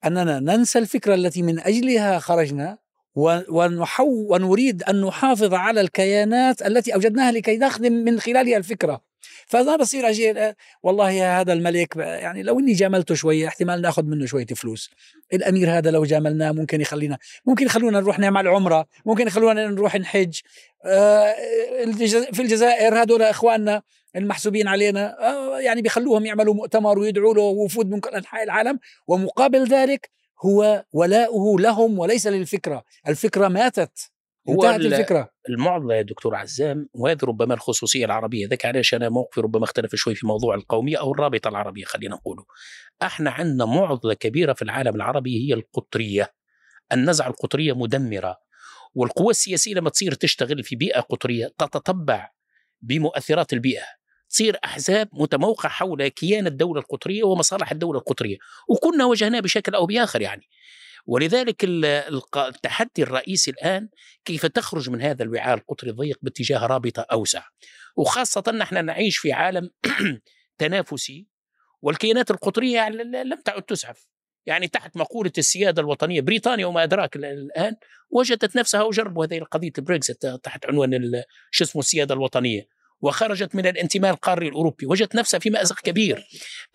أننا 0.05 0.39
ننسى 0.39 0.79
الفكرة 0.79 1.13
التي 1.15 1.41
من 1.41 1.59
أجلها 1.59 2.19
خرجنا 2.19 2.77
ونحو 3.15 4.33
ونريد 4.33 4.83
أن 4.83 5.01
نحافظ 5.01 5.53
على 5.53 5.81
الكيانات 5.81 6.61
التي 6.61 6.93
أوجدناها 6.93 7.31
لكي 7.31 7.57
نخدم 7.57 7.93
من 7.93 8.19
خلالها 8.19 8.57
الفكرة. 8.57 9.01
فانا 9.47 9.75
بصير 9.75 10.09
أجي 10.09 10.53
والله 10.83 11.41
هذا 11.41 11.53
الملك 11.53 11.95
يعني 11.95 12.43
لو 12.43 12.59
إني 12.59 12.73
جاملته 12.73 13.15
شوية 13.15 13.47
احتمال 13.47 13.81
نأخذ 13.81 14.03
منه 14.03 14.25
شوية 14.25 14.45
فلوس. 14.45 14.89
الأمير 15.33 15.77
هذا 15.77 15.91
لو 15.91 16.03
جاملناه 16.03 16.51
ممكن 16.51 16.81
يخلينا 16.81 17.17
ممكن 17.45 17.65
يخلونا 17.65 17.99
نروح 17.99 18.19
نعمل 18.19 18.47
عمرة 18.47 18.87
ممكن 19.05 19.27
يخلونا 19.27 19.67
نروح 19.67 19.95
نحج. 19.95 20.39
آه، 20.85 21.35
في 22.33 22.41
الجزائر 22.41 23.01
هذول 23.01 23.21
إخواننا 23.21 23.81
المحسوبين 24.15 24.67
علينا 24.67 25.27
آه، 25.29 25.59
يعني 25.59 25.81
بيخلوهم 25.81 26.25
يعملوا 26.25 26.53
مؤتمر 26.53 26.99
ويدعوا 26.99 27.33
له 27.33 27.41
وفود 27.41 27.89
من 27.89 27.99
كل 27.99 28.09
أنحاء 28.09 28.43
العالم 28.43 28.79
ومقابل 29.07 29.67
ذلك 29.67 30.09
هو 30.45 30.85
ولاؤه 30.93 31.59
لهم 31.61 31.99
وليس 31.99 32.27
للفكرة، 32.27 32.83
الفكرة 33.07 33.47
ماتت 33.47 34.11
هو 34.49 34.53
انتهت 34.63 34.79
ال- 34.79 34.93
الفكرة. 34.93 35.29
المعضلة 35.49 35.95
يا 35.95 36.01
دكتور 36.01 36.35
عزام 36.35 36.89
وهذه 36.93 37.17
ربما 37.23 37.53
الخصوصية 37.53 38.05
العربية 38.05 38.47
ذاك 38.47 38.65
علاش 38.65 38.93
أنا 38.93 39.09
موقفي 39.09 39.41
ربما 39.41 39.63
اختلف 39.63 39.95
شوي 39.95 40.15
في 40.15 40.27
موضوع 40.27 40.55
القوميه 40.55 40.99
أو 40.99 41.11
الرابطة 41.11 41.47
العربية 41.47 41.83
خلينا 41.85 42.15
نقوله. 42.15 42.45
إحنا 43.01 43.31
عندنا 43.31 43.65
معضلة 43.65 44.13
كبيرة 44.13 44.53
في 44.53 44.61
العالم 44.61 44.95
العربي 44.95 45.47
هي 45.49 45.53
القطرية. 45.53 46.33
النزعة 46.93 47.27
القطرية 47.27 47.73
مدمرة 47.73 48.37
والقوى 48.95 49.31
السياسية 49.31 49.73
لما 49.73 49.89
تصير 49.89 50.13
تشتغل 50.13 50.63
في 50.63 50.75
بيئة 50.75 50.99
قطرية 50.99 51.47
تتطبع 51.57 52.31
بمؤثرات 52.81 53.53
البيئة. 53.53 53.83
تصير 54.31 54.57
أحزاب 54.65 55.09
متموقعه 55.13 55.71
حول 55.71 56.07
كيان 56.07 56.47
الدولة 56.47 56.79
القطرية 56.81 57.23
ومصالح 57.23 57.71
الدولة 57.71 57.99
القطرية 57.99 58.37
وكنا 58.69 59.05
واجهناه 59.05 59.39
بشكل 59.39 59.75
أو 59.75 59.85
بآخر 59.85 60.21
يعني. 60.21 60.49
ولذلك 61.05 61.63
التحدي 62.37 63.03
الرئيسي 63.03 63.51
الآن 63.51 63.89
كيف 64.25 64.45
تخرج 64.45 64.89
من 64.89 65.01
هذا 65.01 65.23
الوعاء 65.23 65.57
القطري 65.57 65.89
الضيق 65.89 66.19
باتجاه 66.21 66.65
رابطة 66.65 67.05
أوسع. 67.11 67.43
وخاصة 67.95 68.43
نحن 68.51 68.85
نعيش 68.85 69.17
في 69.17 69.33
عالم 69.33 69.69
تنافسي 70.57 71.27
والكيانات 71.81 72.31
القطرية 72.31 72.75
يعني 72.75 73.03
لم 73.03 73.41
تعد 73.45 73.61
تسعف. 73.61 74.07
يعني 74.45 74.67
تحت 74.67 74.97
مقولة 74.97 75.31
السيادة 75.37 75.81
الوطنية 75.81 76.21
بريطانيا 76.21 76.65
وما 76.65 76.83
أدراك 76.83 77.15
ال- 77.15 77.25
الآن 77.25 77.75
وجدت 78.09 78.55
نفسها 78.55 78.83
وجربوا 78.83 79.25
هذه 79.25 79.37
القضية 79.37 79.71
البريكزيت 79.77 80.25
تحت 80.25 80.65
عنوان 80.65 81.23
شو 81.51 81.63
اسمه 81.63 81.79
السيادة 81.79 82.13
الوطنية. 82.15 82.80
وخرجت 83.01 83.55
من 83.55 83.67
الانتماء 83.67 84.11
القاري 84.11 84.47
الأوروبي 84.47 84.85
وجدت 84.85 85.15
نفسها 85.15 85.39
في 85.39 85.49
مأزق 85.49 85.79
كبير. 85.79 86.27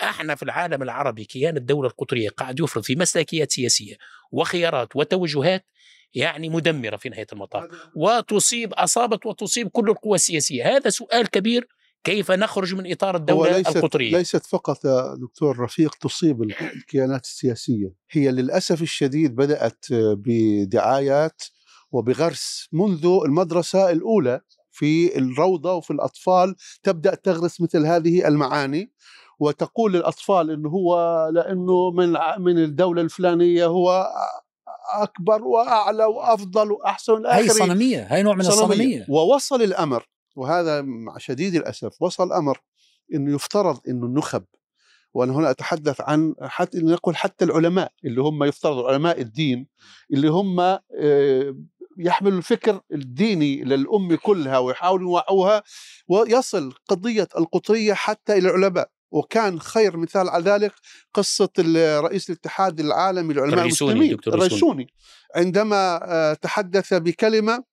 إحنا 0.03 0.35
في 0.35 0.43
العالم 0.43 0.83
العربي 0.83 1.25
كيان 1.25 1.57
الدولة 1.57 1.89
القطرية 1.89 2.29
قاعد 2.29 2.61
يفرض 2.61 2.83
في 2.83 2.97
مسلكيات 2.97 3.53
سياسية 3.53 3.97
وخيارات 4.33 4.97
وتوجهات 4.97 5.67
يعني 6.15 6.49
مدمرة 6.49 6.97
في 6.97 7.09
نهاية 7.09 7.27
المطاف. 7.33 7.65
وتصيب 7.97 8.73
أصابت 8.73 9.27
وتصيب 9.27 9.69
كل 9.69 9.91
القوى 9.91 10.15
السياسية. 10.15 10.77
هذا 10.77 10.91
سؤال 10.91 11.31
كبير 11.31 11.69
كيف 12.05 12.31
نخرج 12.31 12.75
من 12.75 12.93
إطار 12.93 13.17
هو 13.17 13.21
الدولة 13.21 13.57
ليست 13.57 13.77
القطرية؟ 13.77 14.17
ليست 14.17 14.47
فقط 14.47 14.85
يا 14.85 15.15
دكتور 15.21 15.59
رفيق 15.61 15.95
تصيب 15.95 16.43
الكيانات 16.43 17.25
السياسية، 17.25 17.93
هي 18.11 18.31
للأسف 18.31 18.83
الشديد 18.83 19.35
بدأت 19.35 19.85
بدعايات 19.91 21.43
وبغرس 21.91 22.69
منذ 22.73 23.07
المدرسة 23.27 23.91
الأولى 23.91 24.41
في 24.77 25.19
الروضة 25.19 25.75
وفي 25.75 25.91
الأطفال 25.91 26.55
تبدأ 26.83 27.15
تغرس 27.15 27.61
مثل 27.61 27.87
هذه 27.87 28.29
المعاني 28.29 28.93
وتقول 29.41 29.93
للأطفال 29.93 30.51
إنه 30.51 30.69
هو 30.69 30.97
لأنه 31.33 31.91
من 31.91 32.17
من 32.39 32.59
الدولة 32.59 33.03
الفلانية 33.03 33.67
هو 33.67 34.11
أكبر 34.95 35.43
وأعلى 35.45 36.05
وأفضل 36.05 36.73
وأحسن 36.73 37.27
آخره. 37.27 37.49
صنمية 37.49 38.03
هي 38.03 38.23
نوع 38.23 38.35
من 38.35 38.43
صنمية. 38.43 38.65
الصنمية 38.65 39.07
ووصل 39.09 39.63
الأمر 39.63 40.09
وهذا 40.37 40.83
مع 40.83 41.19
شديد 41.19 41.55
الأسف 41.55 42.03
وصل 42.03 42.27
الامر 42.27 42.61
إنه 43.15 43.35
يفترض 43.35 43.81
إنه 43.89 44.07
النخب 44.07 44.45
وأنا 45.15 45.33
هنا 45.33 45.51
أتحدث 45.51 46.01
عن 46.01 46.35
حتى 46.43 46.79
نقول 46.79 47.17
حتى 47.17 47.45
العلماء 47.45 47.93
اللي 48.05 48.21
هم 48.21 48.45
يفترض 48.45 48.79
علماء 48.79 49.21
الدين 49.21 49.67
اللي 50.13 50.29
هم 50.29 50.61
آه، 50.61 51.57
يحملوا 51.99 52.39
الفكر 52.39 52.81
الديني 52.93 53.65
للأمة 53.65 54.17
كلها 54.17 54.59
ويحاولوا 54.59 55.11
يوعوها 55.11 55.63
ويصل 56.09 56.73
قضية 56.89 57.29
القطرية 57.39 57.95
حتى 57.95 58.33
إلى 58.39 58.49
العلماء 58.49 58.89
وكان 59.11 59.61
خير 59.61 59.97
مثال 59.97 60.29
على 60.29 60.45
ذلك 60.45 60.73
قصة 61.15 61.49
رئيس 62.01 62.31
الاتحاد 62.31 62.81
العالمي 62.81 63.35
للعلماء 63.35 63.59
المسلمين. 63.93 64.19
الريسوني 64.47 64.87
عندما 65.37 66.01
آه، 66.05 66.35
تحدث 66.35 66.95
بكلمة 66.95 67.65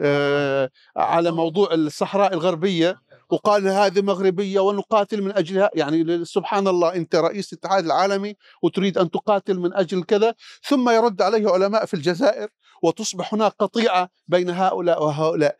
آه، 0.00 0.70
على 0.96 1.30
موضوع 1.30 1.74
الصحراء 1.74 2.34
الغربية 2.34 3.00
وقال 3.30 3.68
هذه 3.68 4.00
مغربية 4.00 4.60
ونقاتل 4.60 5.22
من 5.22 5.32
أجلها. 5.32 5.70
يعني 5.74 6.24
سبحان 6.24 6.68
الله 6.68 6.94
أنت 6.94 7.16
رئيس 7.16 7.52
الاتحاد 7.52 7.84
العالمي 7.84 8.34
وتريد 8.62 8.98
أن 8.98 9.10
تقاتل 9.10 9.58
من 9.58 9.74
أجل 9.74 10.02
كذا. 10.02 10.34
ثم 10.68 10.90
يرد 10.90 11.22
عليه 11.22 11.50
علماء 11.50 11.86
في 11.86 11.94
الجزائر 11.94 12.48
وتصبح 12.82 13.34
هناك 13.34 13.52
قطيعة 13.58 14.10
بين 14.28 14.50
هؤلاء 14.50 15.04
وهؤلاء. 15.04 15.56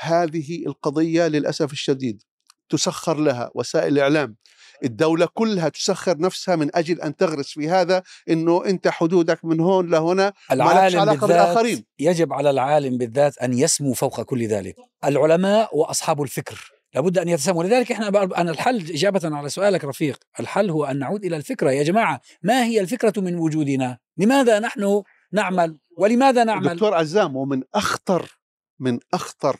هذه 0.00 0.66
القضية 0.66 1.28
للأسف 1.28 1.72
الشديد 1.72 2.22
تسخر 2.68 3.18
لها 3.18 3.50
وسائل 3.54 3.92
الإعلام 3.92 4.36
الدولة 4.84 5.28
كلها 5.34 5.68
تسخر 5.68 6.18
نفسها 6.18 6.56
من 6.56 6.76
أجل 6.76 7.00
أن 7.00 7.16
تغرس 7.16 7.48
في 7.48 7.68
هذا 7.68 8.02
أنه 8.28 8.64
أنت 8.64 8.88
حدودك 8.88 9.44
من 9.44 9.60
هون 9.60 9.90
لهنا 9.90 10.32
العالم 10.52 11.00
علاقة 11.00 11.26
بالذات 11.26 11.28
بالآخرين. 11.28 11.84
يجب 11.98 12.32
على 12.32 12.50
العالم 12.50 12.98
بالذات 12.98 13.38
أن 13.38 13.58
يسمو 13.58 13.92
فوق 13.92 14.22
كل 14.22 14.46
ذلك. 14.46 14.76
العلماء 15.04 15.76
وأصحاب 15.76 16.22
الفكر. 16.22 16.73
لابد 16.94 17.18
أن 17.18 17.28
يتساموا 17.28 17.60
ولذلك 17.60 17.92
إحنا 17.92 18.08
أنا 18.24 18.50
الحل 18.50 18.76
إجابة 18.76 19.20
على 19.36 19.48
سؤالك 19.48 19.84
رفيق. 19.84 20.18
الحل 20.40 20.70
هو 20.70 20.84
أن 20.84 20.98
نعود 20.98 21.24
إلى 21.24 21.36
الفكرة. 21.36 21.70
يا 21.70 21.82
جماعة 21.82 22.20
ما 22.42 22.64
هي 22.64 22.80
الفكرة 22.80 23.20
من 23.20 23.38
وجودنا؟ 23.38 23.98
لماذا 24.18 24.58
نحن 24.58 25.02
نعمل؟ 25.32 25.78
ولماذا 25.98 26.44
نعمل؟ 26.44 26.74
دكتور 26.74 26.94
عزام 26.94 27.36
ومن 27.36 27.62
أخطر 27.74 28.38
من 28.78 28.98
أخطر 29.14 29.56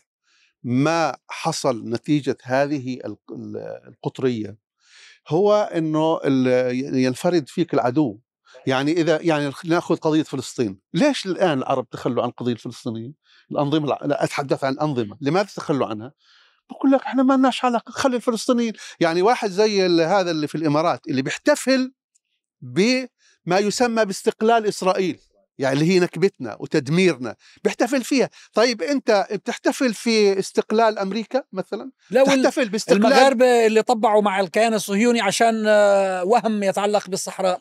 ما 0.63 1.17
حصل 1.29 1.89
نتيجة 1.89 2.37
هذه 2.43 2.95
ال- 2.95 3.17
ال- 3.31 3.81
القطرية 3.89 4.57
هو 5.29 5.71
ال- 6.25 6.97
ينفرد 6.97 7.49
فيك 7.49 7.75
العدو. 7.75 8.19
يعني 8.67 8.93
إذا 8.93 9.23
يعني 9.23 9.53
نأخذ 9.65 9.97
قضية 9.97 10.23
فلسطين. 10.23 10.79
ليش 10.95 11.27
الآن 11.27 11.59
العرب 11.59 11.89
تخلوا 11.91 12.23
عن 12.23 12.29
القضية 12.29 12.53
الفلسطينية 12.53 13.13
الأنظمة 13.51 13.85
الع- 13.87 13.99
لا 14.05 14.25
أتحدث 14.25 14.65
عن 14.65 14.73
الأنظمة 14.73 15.17
لماذا 15.21 15.49
تخلوا 15.57 15.87
عنها؟ 15.87 16.13
بقول 16.71 16.93
لك 16.93 17.03
إحنا 17.03 17.23
ما 17.23 17.35
لناش 17.35 17.65
علاقة 17.65 17.91
خلي 17.91 18.17
الفلسطينيين. 18.17 18.73
يعني 19.01 19.23
واحد 19.23 19.51
زي 19.51 19.87
هذا 20.05 20.31
اللي 20.31 20.49
في 20.49 20.55
الإمارات 20.55 21.01
اللي 21.09 21.23
بيحتفل 21.23 21.93
بما 22.61 23.09
يسمى 23.59 24.05
باستقلال 24.05 24.67
إسرائيل. 24.67 25.21
يعني 25.59 25.75
اللي 25.75 25.93
هي 25.93 26.01
نكبتنا 26.01 26.57
وتدميرنا. 26.61 27.37
بيحتفل 27.65 28.05
فيها. 28.05 28.31
طيب 28.53 28.83
أنت 28.83 29.27
بتحتفل 29.33 29.95
في 29.95 30.39
استقلال 30.39 30.99
أمريكا 30.99 31.43
مثلا؟ 31.53 31.91
لا 32.11 32.25
تحتفل 32.25 32.69
باستقلال 32.69 33.07
المغاربة 33.07 33.67
اللي 33.67 33.83
طبعوا 33.83 34.23
مع 34.23 34.41
الكيان 34.41 34.75
الصهيوني 34.75 35.21
عشان 35.21 35.65
آه، 35.67 36.25
وهم 36.25 36.63
يتعلق 36.63 37.09
بالصحراء. 37.09 37.61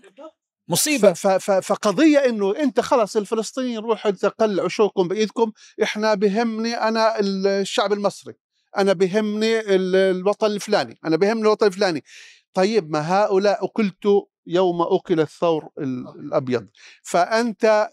مصيبة. 0.67 1.13
ف 1.13 1.27
ف 1.27 1.51
فقضية 1.51 2.17
إنه 2.17 2.55
أنت 2.55 2.79
خلص 2.79 3.17
الفلسطينيين 3.17 3.79
روحوا 3.79 4.11
تقلعوا 4.11 4.69
شوكم 4.69 5.07
بإيدكم. 5.07 5.51
إحنا 5.83 6.13
بهمني 6.13 6.73
أنا 6.73 7.19
الشعب 7.19 7.93
المصري. 7.93 8.33
أنا 8.77 8.93
بهمني 8.93 9.59
ال- 9.59 9.95
الوطن 9.95 10.47
الفلاني 10.47 10.97
أنا 11.05 11.15
بهمني 11.15 11.41
الوطن 11.41 11.67
الفلاني. 11.67 12.03
طيب 12.53 12.91
ما 12.91 12.99
هؤلاء 13.23 13.65
اكلتوا 13.65 14.21
يوم 14.47 14.81
أكل 14.81 15.19
الثور 15.19 15.69
ال- 15.79 16.07
الأبيض. 16.19 16.67
فأنت 17.03 17.89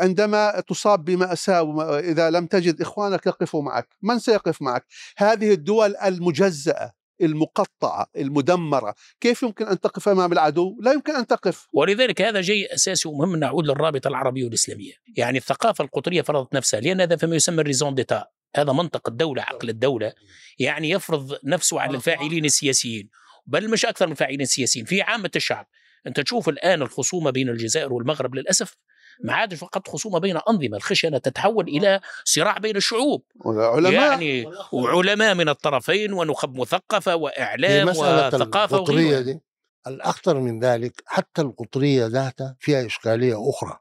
عندما 0.00 0.60
تصاب 0.68 1.04
بماساه 1.04 1.98
إذا 1.98 2.30
لم 2.30 2.46
تجد 2.46 2.80
إخوانك 2.80 3.26
يقفوا 3.26 3.62
معك. 3.62 3.88
من 4.02 4.18
سيقف 4.18 4.62
معك؟ 4.62 4.86
هذه 5.16 5.52
الدول 5.52 5.96
المجزأة 5.96 6.92
المقطعة 7.22 8.06
المدمرة. 8.16 8.94
كيف 9.20 9.42
يمكن 9.42 9.66
أن 9.66 9.80
تقف 9.80 10.08
أمام 10.08 10.32
العدو؟ 10.32 10.76
لا 10.80 10.92
يمكن 10.92 11.16
أن 11.16 11.26
تقف. 11.26 11.66
ولذلك 11.72 12.22
هذا 12.22 12.42
شيء 12.42 12.74
أساسي 12.74 13.08
ومهم 13.08 13.36
نعود 13.36 13.66
للرابطة 13.66 14.08
العربية 14.08 14.44
والإسلامية، 14.44 14.92
يعني 15.16 15.38
الثقافة 15.38 15.84
القطرية 15.84 16.22
فرضت 16.22 16.54
نفسها. 16.54 16.80
لأن 16.80 17.00
هذا 17.00 17.16
فيما 17.16 17.36
يسمى 17.36 17.60
الريزون 17.60 17.94
ديتا 17.94 18.24
هذا 18.56 18.72
منطق 18.72 19.08
الدولة 19.08 19.42
عقل 19.42 19.68
الدولة 19.68 20.12
يعني 20.58 20.90
يفرض 20.90 21.38
نفسه 21.44 21.80
على 21.80 21.96
الفاعلين 21.96 22.44
السياسيين. 22.44 23.10
بل 23.46 23.70
مش 23.70 23.84
أكثر 23.84 24.06
من 24.06 24.12
الفاعلين 24.12 24.40
السياسيين 24.40 24.84
في 24.84 25.02
عامة 25.02 25.30
الشعب. 25.36 25.66
أنت 26.06 26.20
تشوف 26.20 26.48
الآن 26.48 26.82
الخصومة 26.82 27.30
بين 27.30 27.48
الجزائر 27.48 27.92
والمغرب 27.92 28.34
للأسف 28.34 28.76
ما 29.24 29.32
عادش 29.32 29.58
فقط 29.58 29.88
خصومة 29.88 30.18
بين 30.18 30.36
أنظمة 30.48 30.76
الخشنة 30.76 31.18
تتحول 31.18 31.68
إلى 31.68 32.00
صراع 32.24 32.58
بين 32.58 32.76
الشعوب. 32.76 33.24
علماء 33.46 33.92
يعني 33.92 34.46
وعلماء 34.72 35.34
من 35.34 35.48
الطرفين 35.48 36.12
ونخب 36.12 36.56
مثقفة 36.56 37.00
في 37.00 37.22
وإعلام 37.22 37.88
مسألة 37.88 38.26
وثقافة 38.26 38.76
القطرية 38.76 39.04
وغيرها 39.04 39.20
دي. 39.20 39.40
الأخطر 39.86 40.40
من 40.40 40.60
ذلك 40.60 41.02
حتى 41.06 41.42
القطرية 41.42 42.06
ذاتها 42.06 42.56
فيها 42.60 42.86
إشكالية 42.86 43.50
أخرى. 43.50 43.78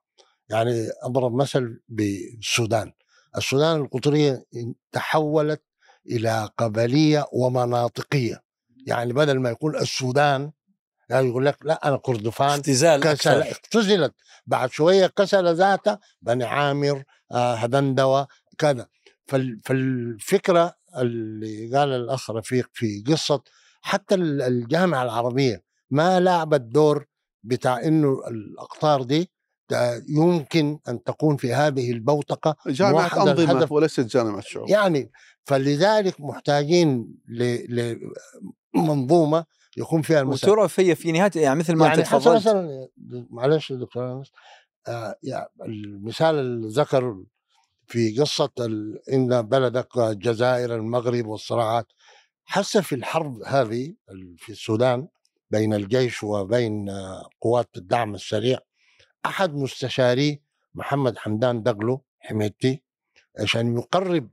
يعني 0.50 0.90
أضرب 1.04 1.36
مثل 1.36 1.80
بالسودان. 1.88 2.92
السودان 3.38 3.82
القطرية 3.82 4.44
تحولت 4.92 5.64
إلى 6.08 6.50
قبلية 6.58 7.26
ومناطقية. 7.34 8.42
يعني 8.88 9.14
بدل 9.14 9.40
ما 9.40 9.50
يقول 9.50 9.76
السودان 9.76 10.52
يعني 11.10 11.28
يقول 11.28 11.46
لك 11.46 11.58
لا 11.66 11.88
أنا 11.88 11.98
كردفان 11.98 12.50
اختزال 12.60 13.02
كسل. 13.02 13.42
اختزلت 13.42 14.14
بعد 14.48 14.72
شوية 14.72 15.08
كسل 15.08 15.56
ذاتها 15.56 16.00
بني 16.22 16.44
عامر 16.44 17.04
آه 17.32 17.56
هدندوة 17.56 18.28
كذا. 18.58 18.88
فال- 19.28 19.60
فالفكرة 19.66 20.76
اللي 20.98 21.78
قال 21.78 21.90
الأخ 21.90 22.32
رفيق 22.32 22.70
في 22.74 23.04
قصة 23.08 23.42
حتى 23.82 24.16
ال- 24.16 24.42
الجامعة 24.42 25.04
العربية 25.04 25.64
ما 25.90 26.20
لعبت 26.20 26.62
دور 26.62 27.06
بتاع 27.44 27.80
إنه 27.84 28.28
الأقطار 28.28 29.04
دي 29.04 29.32
يمكن 30.10 30.80
أن 30.88 31.04
تكون 31.04 31.38
في 31.38 31.54
هذه 31.54 31.92
البوتقة 31.92 32.56
جامعة 32.68 33.06
أنظمة 33.18 33.32
الهدف. 33.52 33.72
وليست 33.72 34.00
جامعة 34.00 34.42
شعوب. 34.42 34.70
يعني 34.70 35.12
فلذلك 35.46 36.22
محتاجين 36.22 37.16
لمنظومه 38.76 39.46
يكون 39.78 40.02
فيها 40.02 40.22
المسألة 40.22 40.54
وترى 40.54 40.96
في 40.96 41.12
نهاية 41.12 41.32
يعني 41.36 41.60
مثل 41.60 41.76
ما 41.76 41.86
يعني 41.88 42.02
تفضلت. 42.04 42.36
مثلا 42.36 42.88
معلش 43.30 43.72
دكتور 43.74 44.12
أنس 44.20 44.32
آه 44.88 45.16
يعني 45.24 45.48
المثال 45.66 46.36
اللي 46.36 46.68
ذكر 46.68 47.24
في 47.88 48.20
قصة 48.20 48.50
ال- 48.60 49.00
إن 49.14 49.42
بلدك 49.42 49.98
الجزائر 49.98 50.76
المغرب 50.76 51.26
والصراعات. 51.28 51.88
حتى 52.46 52.82
في 52.82 52.96
الحرب 52.96 53.44
هذه 53.46 53.94
في 54.38 54.52
السودان 54.52 55.08
بين 55.52 55.74
الجيش 55.74 56.24
وبين 56.24 56.90
آه، 56.90 57.30
قوات 57.42 57.70
الدعم 57.78 58.16
السريع؟ 58.16 58.60
أحد 59.26 59.54
مستشاري 59.54 60.42
محمد 60.76 61.18
حمدان 61.18 61.64
دقلو 61.64 62.04
حميدتي 62.20 62.84
عشان 63.40 63.78
يقرب 63.78 64.30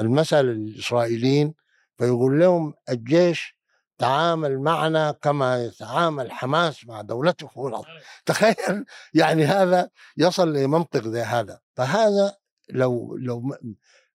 المسألة 0.00 0.52
للإسرائيليين 0.52 1.54
فيقول 1.98 2.40
لهم 2.40 2.74
الجيش 2.88 3.56
تعامل 3.98 4.58
معنا 4.58 5.12
كما 5.12 5.64
يتعامل 5.64 6.32
حماس 6.32 6.86
مع 6.86 7.00
دولته 7.00 7.50
والأرض 7.56 7.84
تخيل 8.26 8.84
يعني 9.14 9.44
هذا 9.44 9.90
يصل 10.16 10.52
لمنطق 10.52 11.08
زي 11.08 11.20
هذا. 11.22 11.60
فهذا 11.76 12.36
لو 12.70 13.16
لو 13.16 13.56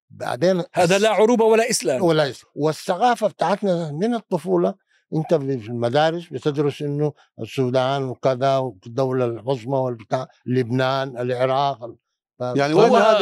بعدين 0.09 0.63
هذا 0.73 0.97
لا 0.97 1.09
عروبة 1.09 1.45
ولا 1.45 1.69
إسلام. 1.69 2.01
ولا 2.01 2.25
يس- 2.25 2.45
والثقافة 2.55 3.27
بتاعتنا 3.27 3.91
من 3.91 4.13
الطفولة 4.15 4.75
انت 5.15 5.33
في 5.33 5.69
المدارس 5.69 6.27
بتدرس 6.31 6.81
انه 6.81 7.13
السودان 7.41 8.03
وكذا 8.03 8.57
والدولة 8.57 9.25
العظمى 9.25 9.77
والبتاع 9.77 10.27
لبنان 10.45 11.17
العراق 11.17 11.95
يعني 12.55 12.73
هو 12.73 12.87
مضاعفة؟ 12.87 13.19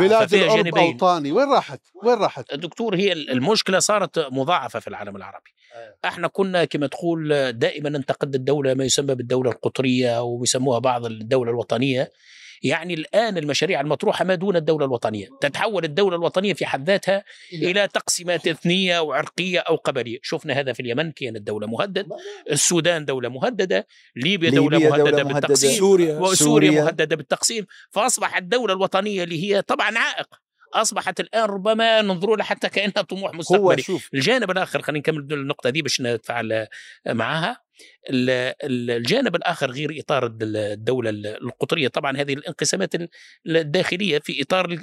بلاد 0.00 0.28
فيها 0.28 0.56
جانبين. 0.56 0.92
أوطاني. 0.92 1.32
وين 1.32 1.48
راحت؟ 1.52 1.80
وين 2.04 2.18
راحت؟ 2.18 2.54
دكتور 2.54 2.96
هي 2.96 3.12
المشكلة 3.12 3.78
صارت 3.78 4.18
مضاعفة 4.18 4.80
في 4.80 4.88
العالم 4.88 5.16
العربي. 5.16 5.50
إحنا 6.04 6.28
كنا 6.28 6.64
كما 6.64 6.86
تقول 6.86 7.52
دائما 7.52 7.90
ننتقد 7.90 8.34
الدولة 8.34 8.74
ما 8.74 8.84
يسمى 8.84 9.14
بالدولة 9.14 9.50
القطرية 9.50 10.22
ويسموها 10.22 10.78
بعض 10.78 11.06
الدولة 11.06 11.50
الوطنية. 11.50 12.10
يعني 12.62 12.94
الآن 12.94 13.38
المشاريع 13.38 13.80
المطروحة 13.80 14.24
ما 14.24 14.34
دون 14.34 14.56
الدولة 14.56 14.84
الوطنية. 14.84 15.28
تتحول 15.40 15.84
الدولة 15.84 16.16
الوطنية 16.16 16.54
في 16.54 16.66
حد 16.66 16.90
ذاتها 16.90 17.24
إلى 17.52 17.88
تقسيمات 17.88 18.48
إثنية 18.48 19.00
وعرقية 19.00 19.58
أو 19.58 19.76
قبلية. 19.76 20.18
شفنا 20.22 20.54
هذا 20.54 20.72
في 20.72 20.80
اليمن 20.80 21.12
كانت 21.12 21.42
دولة 21.42 21.66
مهدد 21.66 22.06
السودان 22.50 23.04
دولة 23.04 23.28
مهددة. 23.28 23.86
ليبيا 24.16 24.50
دولة 24.50 24.78
ليبيا 24.78 24.90
مهددة 24.90 25.10
دولة 25.10 25.24
مهددة. 25.24 25.40
بالتقسيم. 25.40 25.78
سوريا. 25.78 26.18
وسوريا 26.18 26.34
سوريا. 26.34 26.84
مهددة 26.84 27.16
بالتقسيم. 27.16 27.66
فأصبحت 27.90 28.42
الدولة 28.42 28.74
الوطنية 28.74 29.24
اللي 29.24 29.44
هي 29.44 29.62
طبعا 29.62 29.98
عائق. 29.98 30.47
أصبحت 30.74 31.20
الآن 31.20 31.44
ربما 31.44 32.02
ننظر 32.02 32.36
لها 32.36 32.44
حتى 32.44 32.68
كأنها 32.68 33.02
طموح 33.02 33.34
مستقبلي. 33.34 33.82
الجانب 34.14 34.50
الآخر 34.50 34.82
خلينا 34.82 34.98
نكمل 34.98 35.32
النقطة 35.32 35.70
دي 35.70 35.82
باش 35.82 36.00
نتفاعل 36.00 36.66
معها 37.06 37.68
ال- 38.10 38.30
ال- 38.64 38.90
الجانب 38.90 39.36
الآخر 39.36 39.70
غير 39.70 39.96
إطار 40.00 40.26
الد- 40.26 40.42
الدولة 40.56 41.10
ال- 41.10 41.26
القطرية. 41.26 41.88
طبعا 41.88 42.16
هذه 42.16 42.32
الانقسامات 42.34 42.94
ال- 42.94 43.08
الداخلية 43.46 44.18
في 44.18 44.42
إطار 44.42 44.74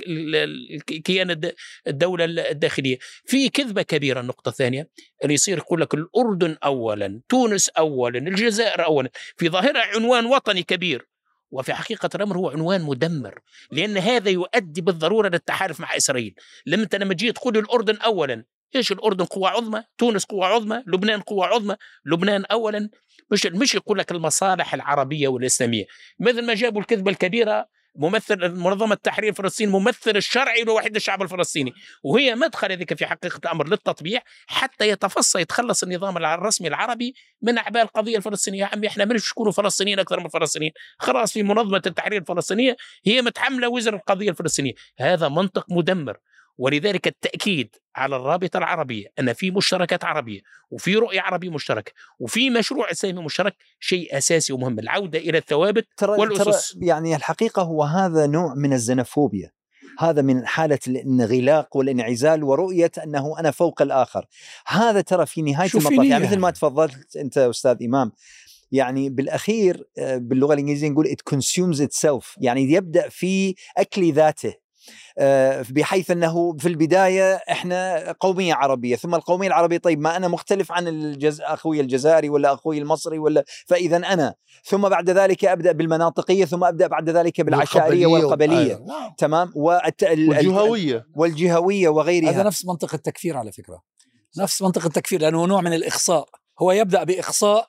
كيان 1.04 1.32
الد- 1.32 1.56
الدولة 1.88 2.26
الداخلية. 2.26 2.98
في 3.26 3.50
كذبة 3.50 3.82
كبيرة. 3.82 4.20
النقطة 4.20 4.50
الثانية 4.50 4.90
اللي 5.24 5.34
يصير 5.34 5.58
يقول 5.58 5.82
لك 5.82 5.94
الأردن 5.94 6.58
اولا 6.64 7.22
تونس 7.30 7.70
اولا 7.70 8.20
الجزائر 8.20 8.86
اولا. 8.86 9.10
في 9.38 9.50
ظاهره 9.50 9.80
عنوان 9.80 10.26
وطني 10.26 10.64
كبير. 10.64 11.08
وفي 11.52 11.74
حقيقة 11.74 12.10
الأمر 12.16 12.38
هو 12.38 12.50
عنوان 12.50 12.82
مدمر 12.82 13.40
لأن 13.72 13.98
هذا 13.98 14.30
يؤدي 14.30 14.82
بالضرورة 14.82 15.30
للتحالف 15.30 15.80
مع 15.80 15.98
إسرائيل. 15.98 16.36
لما 16.66 16.84
أنت 16.84 16.96
لما 16.96 17.14
تجي 17.14 17.32
تقول 17.32 17.58
الأردن 17.58 17.96
أولا. 17.98 18.46
إيش 18.76 18.92
الأردن؟ 18.92 19.26
قوة 19.26 19.50
عظمى. 19.50 19.84
تونس 19.98 20.26
قوة 20.26 20.46
عظمى. 20.46 20.84
لبنان 20.88 21.22
قوة 21.22 21.46
عظمى. 21.46 21.76
لبنان 22.06 22.46
أولا. 22.46 22.90
مش 23.32 23.46
مش 23.46 23.76
يقول 23.76 24.00
لك 24.00 24.12
المصالح 24.12 24.74
العربية 24.74 25.28
والإسلامية. 25.28 25.86
مثل 26.20 26.46
ما 26.46 26.54
جابوا 26.54 26.82
الكذبة 26.82 27.12
الكبيرة 27.12 27.68
ممثل 27.96 28.52
منظمة 28.52 28.94
التحرير 28.94 29.30
الفلسطيني 29.30 29.72
ممثل 29.72 30.18
الشرعي 30.18 30.64
لوحيد 30.64 30.96
الشعب 30.96 31.22
الفلسطيني. 31.22 31.74
وهي 32.04 32.36
مدخل 32.36 32.72
هذيك 32.72 32.94
في 32.94 33.06
حقيقة 33.06 33.38
الأمر 33.46 33.68
للتطبيع 33.68 34.22
حتى 34.48 34.90
يتفصل 34.90 35.40
يتخلص 35.40 35.84
النظام 35.84 36.18
الرسمي 36.18 36.68
العربي 36.68 37.14
من 37.42 37.58
أعباء 37.58 37.84
القضية 37.84 38.18
الفلسطينية. 38.18 38.60
يا 38.60 38.70
عمي 38.74 38.88
إحنا 38.88 39.06
مش 39.06 39.32
نكونوا 39.32 39.52
فلسطينيين 39.52 40.00
أكثر 40.00 40.20
من 40.20 40.26
الفلسطينيين. 40.26 40.72
خلاص 41.00 41.34
في 41.34 41.44
منظمة 41.44 41.82
التحرير 41.86 42.22
الفلسطينية 42.22 42.76
هي 43.06 43.22
متحملة 43.22 43.70
وزر 43.70 43.96
القضية 43.96 44.30
الفلسطينية. 44.30 44.74
هذا 45.00 45.30
منطق 45.30 45.66
مدمر. 45.70 46.18
ولذلك 46.58 47.08
التأكيد 47.08 47.76
على 47.96 48.16
الرابطة 48.16 48.58
العربية 48.58 49.08
أن 49.20 49.34
في 49.34 49.52
مشتركات 49.52 50.06
عربية 50.06 50.42
وفي 50.72 50.96
رؤية 50.96 51.22
عربية 51.22 51.50
مشتركة 51.50 51.92
وفي 52.20 52.50
مشروع 52.50 52.92
إسلامي 52.92 53.24
مشترك 53.24 53.56
شيء 53.80 54.18
أساسي 54.18 54.54
ومهم 54.54 54.80
العودة 54.80 55.20
إلى 55.20 55.38
الثوابت 55.38 55.88
ترى 55.98 56.12
والأسس. 56.12 56.74
ترى 56.74 56.88
يعني 56.88 57.16
الحقيقة 57.16 57.62
هو 57.62 57.84
هذا 57.84 58.26
نوع 58.28 58.54
من 58.56 58.74
الزنفوبيا 58.74 59.52
هذا 60.00 60.22
من 60.22 60.48
حالة 60.48 60.80
الانغلاق 60.88 61.78
والانعزال 61.78 62.44
ورؤية 62.44 62.92
أنه 63.04 63.40
أنا 63.40 63.52
فوق 63.52 63.82
الآخر 63.82 64.26
هذا 64.68 65.02
ترى 65.02 65.26
في 65.26 65.42
نهاية 65.42 65.70
المطاف. 65.76 66.06
يعني 66.06 66.24
مثل 66.24 66.40
ما 66.40 66.52
تفضلت 66.52 67.16
أنت 67.16 67.38
أستاذ 67.38 67.78
إمام 67.84 68.12
يعني 68.72 69.10
بالأخير 69.10 69.84
آه، 69.98 70.18
باللغة 70.18 70.54
الإنجليزية 70.54 70.90
نقول 70.90 71.06
it 71.06 71.34
consumes 71.36 71.80
itself 71.80 72.26
يعني 72.38 72.72
يبدأ 72.72 73.10
في 73.10 73.56
أكل 73.78 74.14
ذاته 74.14 74.65
بحيث 75.70 76.12
أنه 76.12 76.58
في 76.58 76.68
البداية 76.68 77.36
إحنا 77.36 78.12
قومية 78.20 78.54
عربية 78.54 78.96
ثم 78.96 79.16
القومية 79.16 79.48
العربية 79.48 79.78
طيب 79.78 80.00
ما 80.00 80.18
أنا 80.18 80.28
مختلف 80.28 80.72
عن 80.72 80.88
الجز... 80.88 81.42
أخوي 81.42 81.82
الجزائري 81.82 82.30
ولا 82.30 82.54
أخوي 82.54 82.78
المصري 82.78 83.20
ولا 83.20 83.44
فإذا 83.68 83.98
أنا 83.98 84.36
ثم 84.64 84.90
بعد 84.90 85.10
ذلك 85.10 85.46
أبدأ 85.46 85.72
بالمناطقية 85.72 86.46
ثم 86.46 86.64
أبدأ 86.64 86.88
بعد 86.88 87.10
ذلك 87.10 87.42
بالعشائرية 87.42 88.06
والقبلية. 88.06 88.58
أيوة. 88.58 88.86
نعم. 88.88 89.14
تمام؟ 89.18 89.52
والت... 89.56 90.04
ال- 90.04 90.30
والجهوية. 90.30 91.06
والجهوية 91.16 91.90
وغيرها. 91.90 92.30
هذا 92.30 92.44
نفس 92.44 92.66
منطق 92.66 92.94
التكفير 92.94 93.38
على 93.38 93.52
فكرة. 93.52 93.82
نفس 94.38 94.62
منطق 94.62 94.86
التكفير 94.86 95.22
لأنه 95.22 95.46
نوع 95.46 95.62
من 95.62 95.74
الإخصاء. 95.74 96.26
هو 96.62 96.72
يبدأ 96.72 97.04
بإخصاء 97.04 97.68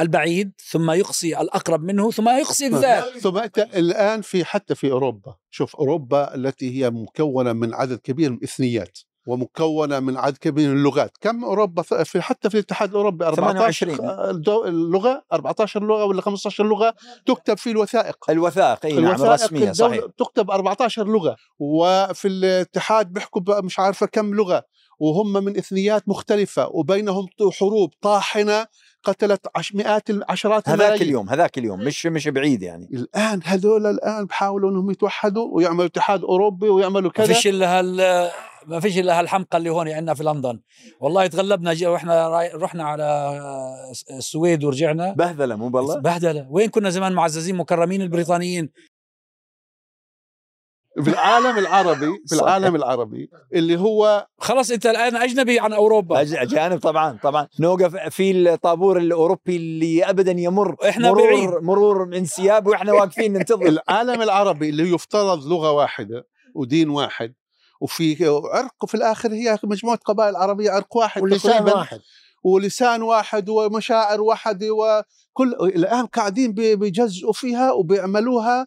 البعيد 0.00 0.52
ثم 0.70 0.90
يقصي 0.90 1.40
الأقرب 1.40 1.82
منه 1.82 2.10
ثم 2.10 2.28
يقصي 2.28 2.66
الذات. 2.66 3.18
ثم 3.18 3.38
أنت 3.38 3.58
الآن 3.58 4.20
في 4.22 4.44
حتى 4.44 4.74
في 4.74 4.90
أوروبا. 4.90 5.34
شوف 5.50 5.76
أوروبا 5.76 6.34
التي 6.34 6.78
هي 6.84 6.90
مكونة 6.90 7.52
من 7.52 7.74
عدد 7.74 7.98
كبير 7.98 8.30
من 8.30 8.36
الإثنيات 8.36 8.98
ومكونة 9.26 10.00
من 10.00 10.16
عدد 10.16 10.36
كبير 10.36 10.68
من 10.68 10.76
اللغات. 10.76 11.10
كم 11.20 11.44
أوروبا؟ 11.44 11.82
في 11.82 12.20
حتى 12.20 12.50
في 12.50 12.54
الاتحاد 12.54 12.88
الأوروبي 12.90 13.24
14 13.26 13.86
28. 13.86 14.42
دو- 14.42 14.64
اللغة 14.64 15.24
14 15.32 15.82
لغة 15.82 16.04
ولا 16.04 16.22
15 16.22 16.64
لغة 16.64 16.94
تكتب 17.26 17.58
في 17.58 17.70
الوثائق. 17.70 18.30
الوثائق 18.30 18.86
إي 18.86 18.92
نعم 18.92 19.04
الوثائق 19.06 19.32
رسميه 19.32 19.70
الدولة 19.70 19.72
صحيح. 19.96 20.04
تكتب 20.18 20.50
14 20.50 21.06
لغة 21.06 21.36
وفي 21.58 22.28
الاتحاد 22.28 23.12
بيحكوا 23.12 23.60
مش 23.60 23.78
عارفة 23.78 24.06
كم 24.06 24.34
لغة 24.34 24.64
وهم 25.00 25.32
من 25.44 25.56
إثنيات 25.56 26.08
مختلفة 26.08 26.68
وبينهم 26.70 27.26
حروب 27.60 27.92
طاحنة 28.00 28.66
قتلت 29.04 29.46
عش 29.56 29.74
مئات 29.74 30.02
عشرات 30.28 30.68
هذاك 30.68 30.80
الملايين. 30.80 31.02
اليوم 31.02 31.28
هذاك 31.28 31.58
اليوم 31.58 31.80
مش 31.80 32.06
مش 32.06 32.28
بعيد 32.28 32.62
يعني. 32.62 32.88
الآن 32.92 33.40
هذول 33.44 33.86
الآن 33.86 34.24
بحاولوا 34.24 34.70
إنهم 34.70 34.90
يتوحدوا 34.90 35.48
ويعملوا 35.56 35.86
اتحاد 35.86 36.22
أوروبي 36.24 36.68
ويعملوا 36.68 37.02
ما 37.02 37.10
كذا. 37.10 37.26
فيش 37.26 37.46
إلا 37.46 37.78
هال 37.78 37.96
ما 38.66 38.80
فيش 38.80 38.98
إلا 38.98 39.20
هالحمقى 39.20 39.58
اللي 39.58 39.70
هون 39.70 39.88
عندنا 39.88 40.14
في 40.14 40.24
لندن. 40.24 40.60
والله 41.00 41.26
تغلبنا 41.26 41.74
جي 41.74 41.86
وإحنا 41.86 42.28
راي- 42.28 42.52
رحنا 42.54 42.84
على 42.84 43.38
السويد 44.18 44.64
ورجعنا. 44.64 45.12
بهذله 45.12 45.56
مو 45.56 45.68
بالله؟ 45.68 46.00
بهدلة. 46.00 46.46
وين 46.50 46.68
كنا 46.70 46.90
زمان 46.90 47.12
معززين 47.12 47.56
مكرمين 47.56 48.02
البريطانيين؟ 48.02 48.70
في 51.02 51.10
العالم 51.10 51.58
العربي 51.58 52.12
في 52.26 52.36
صح. 52.36 52.42
العالم 52.42 52.76
العربي 52.76 53.30
اللي 53.54 53.78
هو 53.80 54.26
خلص 54.38 54.70
انت 54.70 54.86
الآن 54.86 55.16
أجنبي 55.16 55.60
عن 55.60 55.72
أوروبا 55.72 56.20
أجانب 56.22 56.78
طبعا 56.80 57.18
طبعا 57.22 57.48
نوقف 57.60 57.96
في 57.96 58.30
الطابور 58.30 58.98
الأوروبي 58.98 59.56
اللي 59.56 60.04
ابدا 60.04 60.32
يمر 60.32 60.76
إحنا 60.88 61.10
مرور 61.10 61.26
بعيد. 61.26 61.50
مرور 61.62 62.02
انسياب 62.16 62.66
وإحنا 62.66 62.92
واقفين 62.92 63.32
ننتظر 63.32 63.66
العالم 63.66 64.22
العربي 64.22 64.68
اللي 64.68 64.90
يفترض 64.94 65.46
لغة 65.46 65.72
واحدة 65.72 66.26
ودين 66.54 66.88
واحد 66.90 67.34
وفي 67.80 68.26
عرق 68.54 68.86
في 68.86 68.94
الآخر 68.94 69.32
هي 69.32 69.58
مجموعة 69.64 69.98
قبائل 70.04 70.36
عربية 70.36 70.70
عرق 70.70 70.96
واحد 70.96 71.22
ولسان. 71.22 71.64
واحد 71.64 72.00
ولسان 72.44 73.02
واحد 73.02 73.48
ومشاعر 73.48 74.20
واحدة 74.20 74.66
وكل 74.70 75.52
الآن 75.62 76.06
قاعدين 76.06 76.52
بي- 76.52 76.76
بيجزئوا 76.76 77.32
فيها 77.32 77.72
وبيعملوها 77.72 78.66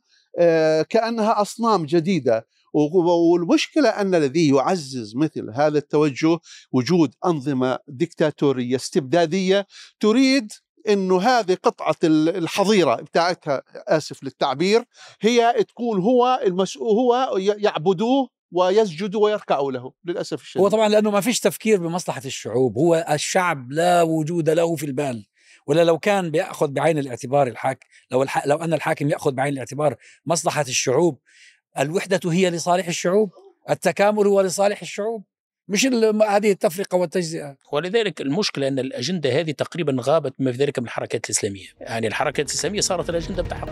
كأنها 0.90 1.42
أصنام 1.42 1.86
جديدة. 1.86 2.48
والمشكلة 2.74 3.90
أن 3.90 4.16
الذي 4.16 4.50
يعزز 4.50 5.16
مثل 5.16 5.50
هذا 5.54 5.78
التوجه 5.78 6.40
وجود 6.72 7.14
أنظمة 7.26 7.80
ديكتاتورية 7.88 8.76
استبدادية 8.76 9.68
تريد 10.00 10.52
إنه 10.90 11.22
هذه 11.22 11.58
قطعة 11.64 11.96
ال- 12.04 12.38
الحظيرة 12.38 12.96
بتاعتها 12.96 13.62
آسف 13.88 14.24
للتعبير 14.24 14.84
هي 15.22 15.64
تكون 15.68 16.02
هو 16.02 16.40
المسؤول 16.46 16.90
هو 16.98 17.38
يعبدوه 17.38 18.30
ويسجدوا 18.52 19.24
ويركعوا 19.24 19.72
له 19.72 19.92
للأسف 20.06 20.42
الشديد. 20.42 20.64
هو 20.64 20.70
طبعا 20.70 20.90
لأنه 20.90 21.12
ما 21.12 21.22
فيش 21.22 21.40
تفكير 21.40 21.80
بمصلحة 21.80 22.22
الشعوب 22.26 22.78
هو 22.78 23.06
الشعب 23.12 23.72
لا 23.72 24.02
وجود 24.02 24.50
له 24.50 24.76
في 24.76 24.86
البال. 24.86 25.26
ولا 25.68 25.84
لو 25.84 26.00
كان 26.00 26.32
بيأخذ 26.32 26.68
بعين 26.68 26.98
الاعتبار 26.98 27.48
الحاك 27.48 27.86
لو 28.12 28.24
الح... 28.24 28.48
لو 28.48 28.58
أن 28.58 28.74
الحاكم 28.74 29.10
يأخذ 29.10 29.32
بعين 29.32 29.54
الاعتبار 29.54 29.96
مصلحة 30.26 30.62
الشعوب 30.62 31.20
الوحدة 31.80 32.32
هي 32.32 32.50
لصالح 32.50 32.88
الشعوب؟ 32.88 33.32
التكامل 33.70 34.28
هو 34.28 34.42
لصالح 34.42 34.82
الشعوب؟ 34.82 35.24
مش 35.68 35.86
هذه 35.86 36.52
التفرقة 36.52 36.96
والتجزئة. 36.96 37.58
ولذلك 37.72 38.22
المشكلة 38.22 38.68
أن 38.68 38.80
الأجندة 38.80 39.40
هذه 39.40 39.52
تقريبا 39.52 39.98
غابت 40.00 40.34
بما 40.40 40.52
في 40.52 40.58
ذلك 40.58 40.80
من 40.80 40.86
الحركات 40.86 41.26
الإسلامية. 41.26 41.68
يعني 41.80 42.08
الحركات 42.08 42.50
الإسلامية 42.50 42.82
صارت 42.82 43.10
الأجندة 43.10 43.44
بتاعها 43.44 43.66